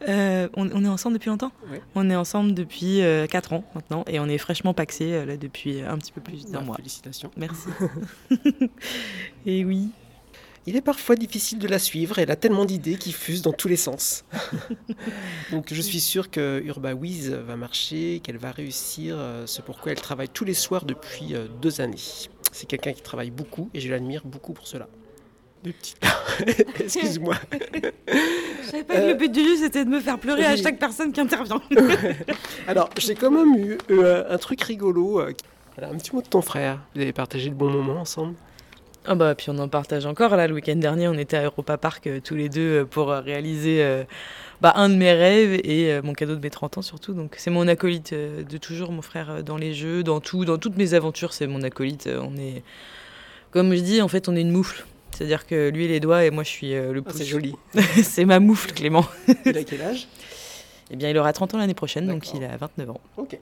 Euh, 0.08 0.48
on, 0.56 0.66
on 0.72 0.82
est 0.86 0.88
ensemble 0.88 1.18
depuis 1.18 1.28
longtemps 1.28 1.52
Ouais. 1.70 1.82
On 1.94 2.08
est 2.08 2.16
ensemble 2.16 2.54
depuis 2.54 3.02
4 3.28 3.52
ans 3.52 3.64
maintenant 3.74 4.02
et 4.08 4.18
on 4.18 4.28
est 4.30 4.38
fraîchement 4.38 4.72
paxé 4.72 5.12
euh, 5.12 5.26
là 5.26 5.36
depuis 5.36 5.82
un 5.82 5.98
petit 5.98 6.10
peu 6.10 6.22
plus 6.22 6.46
d'un 6.46 6.60
Ah, 6.60 6.64
mois. 6.64 6.76
Félicitations. 6.76 7.30
Merci. 7.36 7.68
et 9.46 9.62
oui. 9.64 9.90
Il 10.66 10.74
est 10.76 10.80
parfois 10.80 11.16
difficile 11.16 11.58
de 11.58 11.68
la 11.68 11.78
suivre, 11.78 12.18
elle 12.18 12.30
a 12.30 12.36
tellement 12.36 12.64
d'idées 12.64 12.96
qui 12.96 13.12
fusent 13.12 13.42
dans 13.42 13.52
tous 13.52 13.68
les 13.68 13.76
sens. 13.76 14.24
Donc 15.50 15.72
je 15.72 15.82
suis 15.82 16.00
sûr 16.00 16.30
que 16.30 16.62
Urbawiz 16.64 17.30
va 17.30 17.56
marcher, 17.56 18.20
qu'elle 18.22 18.36
va 18.38 18.52
réussir, 18.52 19.16
euh, 19.18 19.46
c'est 19.46 19.64
pourquoi 19.64 19.92
elle 19.92 20.00
travaille 20.00 20.28
tous 20.30 20.44
les 20.46 20.54
soirs 20.54 20.84
depuis 20.86 21.34
euh, 21.34 21.46
deux 21.60 21.80
années. 21.82 21.96
C'est 22.52 22.66
quelqu'un 22.66 22.92
qui 22.94 23.02
travaille 23.02 23.30
beaucoup 23.30 23.68
et 23.74 23.80
je 23.80 23.90
l'admire 23.90 24.22
beaucoup 24.24 24.52
pour 24.54 24.66
cela. 24.66 24.88
Des 25.64 25.72
petites... 25.72 25.98
Excuse-moi. 26.80 27.34
Je 27.52 28.70
savais 28.70 28.84
pas 28.84 28.94
que 28.96 29.06
le 29.08 29.14
but 29.14 29.30
du 29.30 29.40
jeu 29.40 29.56
c'était 29.56 29.84
de 29.84 29.90
me 29.90 30.00
faire 30.00 30.18
pleurer 30.18 30.46
à 30.46 30.56
chaque 30.56 30.78
personne 30.78 31.12
qui 31.12 31.20
intervient. 31.20 31.60
Alors 32.66 32.88
j'ai 32.98 33.14
quand 33.14 33.30
même 33.30 33.54
eu 33.56 33.78
euh, 33.90 34.24
un 34.30 34.38
truc 34.38 34.62
rigolo. 34.62 35.20
euh, 35.20 35.32
voilà, 35.76 35.92
un 35.92 35.98
petit 35.98 36.14
mot 36.14 36.22
de 36.22 36.26
ton 36.28 36.40
frère. 36.42 36.80
Vous 36.94 37.00
avez 37.02 37.12
partagé 37.12 37.50
de 37.50 37.54
bons 37.54 37.70
moments 37.70 38.00
ensemble? 38.00 38.34
Ah 39.06 39.14
bah 39.14 39.34
puis 39.34 39.46
on 39.48 39.58
en 39.58 39.68
partage 39.68 40.04
encore 40.04 40.36
là 40.36 40.46
le 40.46 40.52
week-end 40.52 40.76
dernier 40.76 41.08
on 41.08 41.14
était 41.14 41.38
à 41.38 41.44
Europa 41.44 41.78
Park 41.78 42.06
euh, 42.06 42.20
tous 42.22 42.34
les 42.34 42.50
deux 42.50 42.80
euh, 42.80 42.84
pour 42.84 43.10
euh, 43.10 43.20
réaliser 43.20 43.82
euh, 43.82 44.04
bah, 44.60 44.74
un 44.76 44.90
de 44.90 44.94
mes 44.94 45.14
rêves 45.14 45.58
et 45.64 45.90
euh, 45.90 46.02
mon 46.04 46.12
cadeau 46.12 46.34
de 46.36 46.40
mes 46.40 46.50
30 46.50 46.76
ans 46.76 46.82
surtout 46.82 47.14
donc 47.14 47.36
c'est 47.38 47.50
mon 47.50 47.66
acolyte 47.66 48.12
euh, 48.12 48.42
de 48.42 48.58
toujours 48.58 48.92
mon 48.92 49.00
frère 49.00 49.30
euh, 49.30 49.42
dans 49.42 49.56
les 49.56 49.72
jeux 49.72 50.02
dans 50.02 50.20
tout 50.20 50.44
dans 50.44 50.58
toutes 50.58 50.76
mes 50.76 50.92
aventures 50.92 51.32
c'est 51.32 51.46
mon 51.46 51.62
acolyte 51.62 52.08
euh, 52.08 52.20
on 52.22 52.36
est 52.36 52.62
comme 53.52 53.74
je 53.74 53.80
dis 53.80 54.02
en 54.02 54.08
fait 54.08 54.28
on 54.28 54.36
est 54.36 54.42
une 54.42 54.52
moufle 54.52 54.84
c'est-à-dire 55.12 55.46
que 55.46 55.68
lui 55.70 55.88
les 55.88 56.00
doigts 56.00 56.24
et 56.24 56.30
moi 56.30 56.42
je 56.44 56.48
suis 56.48 56.74
euh, 56.74 56.92
le 56.92 57.00
Ah, 57.04 57.10
pouce 57.10 57.18
C'est 57.18 57.24
joli. 57.26 57.54
c'est 58.02 58.24
ma 58.24 58.40
moufle 58.40 58.72
Clément 58.72 59.04
Il 59.46 59.56
a 59.56 59.64
quel 59.64 59.82
âge? 59.82 60.08
Eh 60.90 60.96
bien 60.96 61.08
il 61.10 61.18
aura 61.18 61.32
30 61.32 61.54
ans 61.54 61.58
l'année 61.58 61.74
prochaine 61.74 62.06
donc 62.06 62.32
il 62.34 62.42
a 62.44 62.56
29 62.56 62.90
ans 62.90 63.00
Ok. 63.16 63.38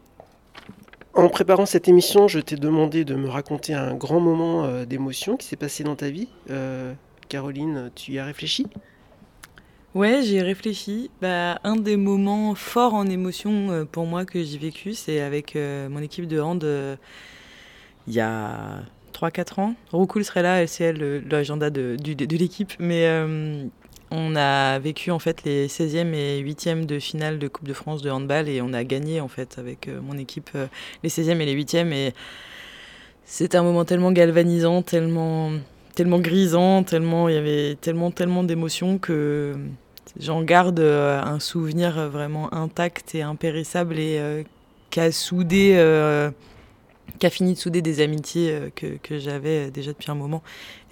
En 1.15 1.29
préparant 1.29 1.67
cette 1.67 1.89
émission, 1.89 2.29
je 2.29 2.39
t'ai 2.39 2.55
demandé 2.57 3.05
de 3.05 3.15
me 3.17 3.29
raconter 3.29 3.75
un 3.75 3.95
grand 3.95 4.21
moment 4.21 4.65
euh, 4.65 4.85
d'émotion 4.85 5.37
qui 5.37 5.47
s'est 5.49 5.57
passé 5.57 5.83
dans 5.83 5.97
ta 5.97 6.11
vie. 6.11 6.29
Euh, 6.51 6.93
Caroline, 7.29 7.91
tu 7.97 8.13
y 8.13 8.19
as 8.21 8.25
réfléchi? 8.25 8.67
Ouais, 9.97 10.21
j'ai 10.23 10.43
réfléchi. 10.43 11.11
Bah, 11.21 11.59
un 11.65 11.75
des 11.75 11.97
moments 11.97 12.55
forts 12.55 12.95
en 12.95 13.07
émotion 13.07 13.87
pour 13.91 14.07
moi 14.07 14.25
que 14.27 14.41
j'ai 14.45 14.59
vécu, 14.59 14.95
c'est 14.95 15.21
avec 15.21 15.57
mon 15.57 16.01
équipe 16.03 16.29
de 16.29 16.39
hand 16.41 16.65
il 18.07 18.15
y 18.15 18.21
a 18.21 18.81
3-4 19.21 19.61
ans. 19.61 19.75
Roukoul 19.93 20.25
serait 20.25 20.43
là, 20.43 20.67
c'est 20.67 20.85
elle 20.85 20.99
le- 20.99 21.21
l'agenda 21.21 21.71
de, 21.71 21.97
du- 22.01 22.15
de 22.15 22.37
l'équipe. 22.37 22.73
Mais 22.79 23.07
euh, 23.07 23.65
on 24.11 24.37
a 24.37 24.79
vécu 24.79 25.11
en 25.11 25.19
fait 25.19 25.45
les 25.45 25.67
16e 25.69 26.15
et 26.15 26.41
8e 26.43 26.87
de 26.87 26.99
finale 26.99 27.39
de 27.39 27.49
Coupe 27.49 27.67
de 27.69 27.73
France 27.75 28.03
de 28.03 28.11
handball 28.11 28.49
et 28.49 28.61
on 28.63 28.73
a 28.73 28.85
gagné 28.85 29.21
en 29.21 29.29
fait 29.29 29.59
avec 29.59 29.89
euh, 29.89 30.01
mon 30.01 30.17
équipe 30.19 30.51
euh, 30.55 30.67
les 31.03 31.09
16e 31.11 31.41
et 31.41 31.47
les 31.47 31.55
8e. 31.55 31.93
Et 31.93 32.13
c'était 33.25 33.59
un 33.59 33.63
moment 33.63 33.85
tellement 33.85 34.13
galvanisant, 34.13 34.83
tellement 34.83 35.51
tellement 35.95 36.21
grisant, 36.21 36.85
tellement 36.85 37.29
il 37.29 37.35
y 37.35 37.39
avait 37.39 37.75
tellement 37.81 38.11
tellement 38.13 38.45
d'émotions 38.45 38.99
que 38.99 39.57
j'en 40.21 40.43
garde 40.43 40.79
un 40.81 41.41
souvenir 41.41 42.09
vraiment 42.09 42.55
intact 42.55 43.15
et 43.17 43.23
impérissable 43.23 43.99
et 43.99 44.19
euh, 44.19 44.43
qui 44.91 45.13
soudé 45.13 45.75
qui 47.19 47.27
a 47.27 47.31
fini 47.31 47.55
de 47.55 47.59
souder 47.59 47.83
des 47.83 48.01
amitiés 48.01 48.53
euh, 48.53 48.71
que, 48.75 48.97
que 49.03 49.19
j'avais 49.19 49.71
déjà 49.71 49.93
depuis 49.93 50.11
un 50.11 50.15
moment. 50.15 50.43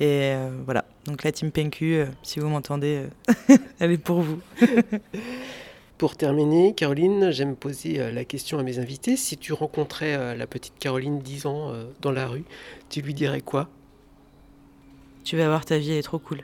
Et 0.01 0.33
euh, 0.35 0.51
voilà. 0.65 0.85
Donc 1.07 1.25
la 1.25 1.33
team 1.33 1.51
euh, 1.57 2.07
si 2.23 2.41
vous 2.41 2.49
m'entendez 2.49 3.07
euh, 3.51 3.57
elle 3.79 3.93
est 3.93 3.99
pour 3.99 4.23
vous. 4.23 4.41
Pour 5.99 6.15
terminer, 6.15 6.75
Caroline, 6.75 7.31
j'aime 7.31 7.57
poser 7.57 8.01
euh, 8.01 8.13
la 8.13 8.27
question 8.27 8.59
à 8.59 8.63
mes 8.63 8.79
invités. 8.79 9.17
Si 9.17 9.39
tu 9.39 9.55
rencontrais 9.55 10.15
euh, 10.15 10.35
la 10.35 10.47
petite 10.47 10.75
Caroline 10.79 11.21
10 11.21 11.47
ans 11.47 11.71
euh, 11.71 11.85
dans 12.03 12.13
la 12.13 12.27
rue, 12.27 12.45
tu 12.91 13.01
lui 13.01 13.15
dirais 13.15 13.41
quoi? 13.41 13.71
Tu 15.25 15.39
vas 15.39 15.47
voir 15.49 15.65
ta 15.65 15.79
vie 15.79 15.93
elle 15.93 15.99
est 15.99 16.03
trop 16.03 16.19
cool. 16.19 16.43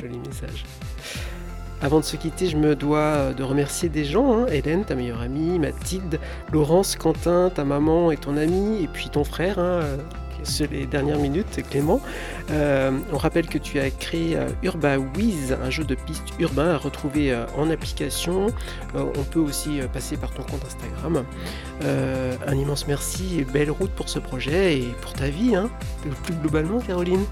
Joli 0.00 0.18
message. 0.18 0.64
Avant 1.80 2.00
de 2.00 2.04
se 2.04 2.16
quitter, 2.16 2.46
je 2.46 2.56
me 2.56 2.74
dois 2.74 2.98
euh, 2.98 3.34
de 3.34 3.42
remercier 3.42 3.88
des 3.88 4.04
gens. 4.04 4.32
hein. 4.42 4.46
Hélène, 4.50 4.84
ta 4.84 4.94
meilleure 4.94 5.20
amie, 5.20 5.58
Mathilde, 5.58 6.18
Laurence, 6.52 6.96
Quentin, 6.96 7.50
ta 7.54 7.64
maman 7.64 8.10
et 8.10 8.16
ton 8.16 8.36
ami, 8.36 8.82
et 8.82 8.88
puis 8.88 9.08
ton 9.10 9.22
frère, 9.24 9.58
hein, 9.58 9.82
euh, 9.82 9.96
les 10.70 10.86
dernières 10.86 11.18
minutes, 11.18 11.62
Clément. 11.70 12.00
Euh, 12.50 12.92
on 13.12 13.16
rappelle 13.16 13.46
que 13.46 13.58
tu 13.58 13.78
as 13.80 13.90
créé 13.90 14.36
euh, 14.36 14.48
UrbaWiz, 14.62 15.56
un 15.62 15.70
jeu 15.70 15.84
de 15.84 15.94
pistes 15.94 16.28
urbain 16.38 16.70
à 16.70 16.76
retrouver 16.76 17.36
en 17.56 17.70
application. 17.70 18.46
On 18.94 19.22
peut 19.24 19.40
aussi 19.40 19.80
passer 19.92 20.16
par 20.16 20.30
ton 20.32 20.42
compte 20.42 20.64
Instagram. 20.64 21.24
Un 21.84 22.54
immense 22.54 22.86
merci 22.86 23.40
et 23.40 23.44
belle 23.44 23.70
route 23.70 23.90
pour 23.90 24.08
ce 24.08 24.18
projet 24.18 24.78
et 24.78 24.94
pour 25.02 25.12
ta 25.12 25.28
vie, 25.28 25.54
hein, 25.54 25.70
plus 26.24 26.34
globalement, 26.34 26.78
Caroline. 26.80 27.24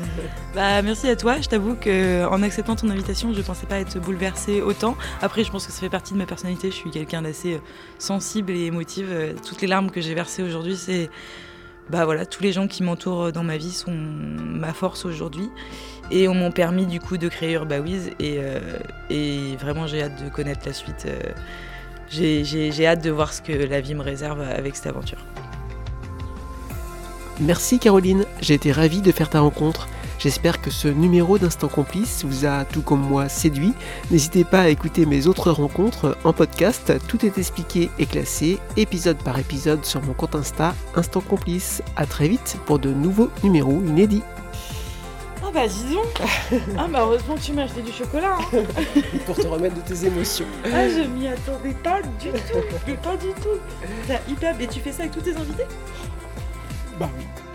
Bah 0.54 0.82
merci 0.82 1.08
à 1.08 1.16
toi. 1.16 1.40
Je 1.40 1.48
t'avoue 1.48 1.74
que 1.74 2.26
en 2.26 2.42
acceptant 2.42 2.76
ton 2.76 2.90
invitation, 2.90 3.32
je 3.32 3.42
pensais 3.42 3.66
pas 3.66 3.78
être 3.78 3.98
bouleversée 4.00 4.60
autant. 4.62 4.96
Après, 5.22 5.44
je 5.44 5.50
pense 5.50 5.66
que 5.66 5.72
ça 5.72 5.80
fait 5.80 5.88
partie 5.88 6.12
de 6.12 6.18
ma 6.18 6.26
personnalité. 6.26 6.70
Je 6.70 6.76
suis 6.76 6.90
quelqu'un 6.90 7.22
d'assez 7.22 7.54
euh, 7.54 7.60
sensible 7.98 8.52
et 8.52 8.64
émotive. 8.64 9.08
Euh, 9.10 9.34
Toutes 9.46 9.62
les 9.62 9.68
larmes 9.68 9.90
que 9.90 10.00
j'ai 10.00 10.14
versées 10.14 10.42
aujourd'hui, 10.42 10.76
c'est 10.76 11.10
bah 11.88 12.04
voilà, 12.04 12.24
tous 12.24 12.42
les 12.42 12.52
gens 12.52 12.68
qui 12.68 12.84
m'entourent 12.84 13.32
dans 13.32 13.42
ma 13.42 13.56
vie 13.56 13.72
sont 13.72 13.92
ma 13.92 14.72
force 14.72 15.04
aujourd'hui 15.04 15.50
et 16.10 16.28
on 16.28 16.34
m'ont 16.34 16.52
permis 16.52 16.86
du 16.86 17.00
coup 17.00 17.16
de 17.16 17.28
créer 17.28 17.54
Urbawiz 17.54 18.10
et, 18.18 18.36
euh, 18.38 18.60
et 19.10 19.56
vraiment 19.56 19.86
j'ai 19.86 20.02
hâte 20.02 20.24
de 20.24 20.28
connaître 20.28 20.60
la 20.66 20.72
suite. 20.72 21.06
Euh, 21.06 21.18
j'ai 22.10 22.86
hâte 22.86 23.04
de 23.04 23.10
voir 23.10 23.32
ce 23.32 23.40
que 23.42 23.52
la 23.52 23.80
vie 23.80 23.94
me 23.94 24.02
réserve 24.02 24.40
avec 24.40 24.76
cette 24.76 24.86
aventure. 24.86 25.24
Merci 27.40 27.78
Caroline, 27.78 28.26
j'ai 28.42 28.52
été 28.52 28.70
ravi 28.70 29.00
de 29.00 29.12
faire 29.12 29.30
ta 29.30 29.40
rencontre. 29.40 29.88
J'espère 30.18 30.60
que 30.60 30.70
ce 30.70 30.88
numéro 30.88 31.38
d'Instant 31.38 31.68
Complice 31.68 32.22
vous 32.26 32.44
a, 32.44 32.66
tout 32.66 32.82
comme 32.82 33.00
moi, 33.00 33.30
séduit. 33.30 33.72
N'hésitez 34.10 34.44
pas 34.44 34.60
à 34.60 34.68
écouter 34.68 35.06
mes 35.06 35.26
autres 35.26 35.50
rencontres 35.50 36.18
en 36.24 36.34
podcast. 36.34 36.92
Tout 37.08 37.24
est 37.24 37.38
expliqué 37.38 37.88
et 37.98 38.04
classé, 38.04 38.58
épisode 38.76 39.16
par 39.22 39.38
épisode, 39.38 39.86
sur 39.86 40.02
mon 40.02 40.12
compte 40.12 40.34
Insta, 40.34 40.74
Instant 40.94 41.22
Complice. 41.22 41.82
A 41.96 42.04
très 42.04 42.28
vite 42.28 42.58
pour 42.66 42.78
de 42.78 42.92
nouveaux 42.92 43.30
numéros 43.42 43.80
inédits. 43.86 44.22
Ah 45.42 45.50
bah 45.52 45.66
dis 45.66 45.94
donc 45.94 46.28
Ah 46.78 46.86
bah 46.88 47.00
heureusement 47.00 47.34
que 47.34 47.40
tu 47.40 47.52
m'as 47.52 47.62
acheté 47.62 47.82
du 47.82 47.90
chocolat 47.90 48.36
hein. 48.38 48.62
pour 49.26 49.34
te 49.34 49.46
remettre 49.46 49.74
de 49.74 49.80
tes 49.80 50.06
émotions. 50.06 50.44
Ah 50.66 50.88
je 50.88 51.08
m'y 51.08 51.26
attendais 51.26 51.74
pas 51.82 52.02
du 52.20 52.28
tout 52.30 52.58
Mais 52.86 52.94
pas 52.94 53.16
du 53.16 53.28
tout 53.42 53.58
T'as 54.06 54.20
hyper... 54.30 54.60
Et 54.60 54.66
tu 54.68 54.78
fais 54.78 54.92
ça 54.92 55.04
avec 55.04 55.12
tous 55.12 55.22
tes 55.22 55.34
invités? 55.34 55.64
bank. 57.00 57.49